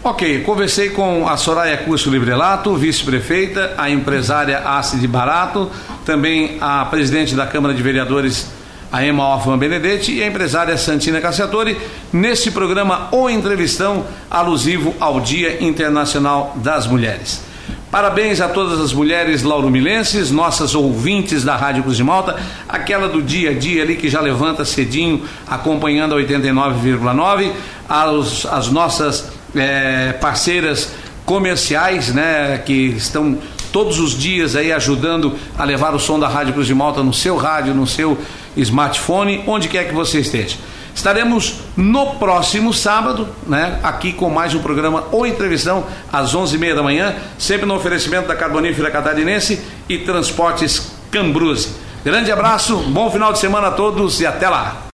[0.03, 5.71] Ok, conversei com a Soraya Curso Librelato, vice-prefeita, a empresária Acide Barato,
[6.05, 8.47] também a presidente da Câmara de Vereadores,
[8.91, 11.77] a Emma Hoffman Benedetti, e a empresária Santina Cassiatori,
[12.11, 17.51] neste programa O Entrevistão, alusivo ao Dia Internacional das Mulheres.
[17.91, 22.37] Parabéns a todas as mulheres laurumilenses, nossas ouvintes da Rádio Cruz de Malta,
[22.67, 27.51] aquela do dia a dia ali que já levanta cedinho, acompanhando a 89,9,
[27.89, 30.93] as, as nossas é, parceiras
[31.25, 33.37] comerciais, né, que estão
[33.71, 37.13] todos os dias aí ajudando a levar o som da Rádio Cruz de Malta no
[37.13, 38.17] seu rádio, no seu
[38.55, 40.57] smartphone, onde quer que você esteja.
[40.93, 46.83] Estaremos no próximo sábado, né, aqui com mais um programa ou entrevistão às 11h30 da
[46.83, 51.69] manhã, sempre no oferecimento da Carbonífera Catarinense e Transportes Cambruse.
[52.03, 54.87] Grande abraço, bom final de semana a todos e até lá.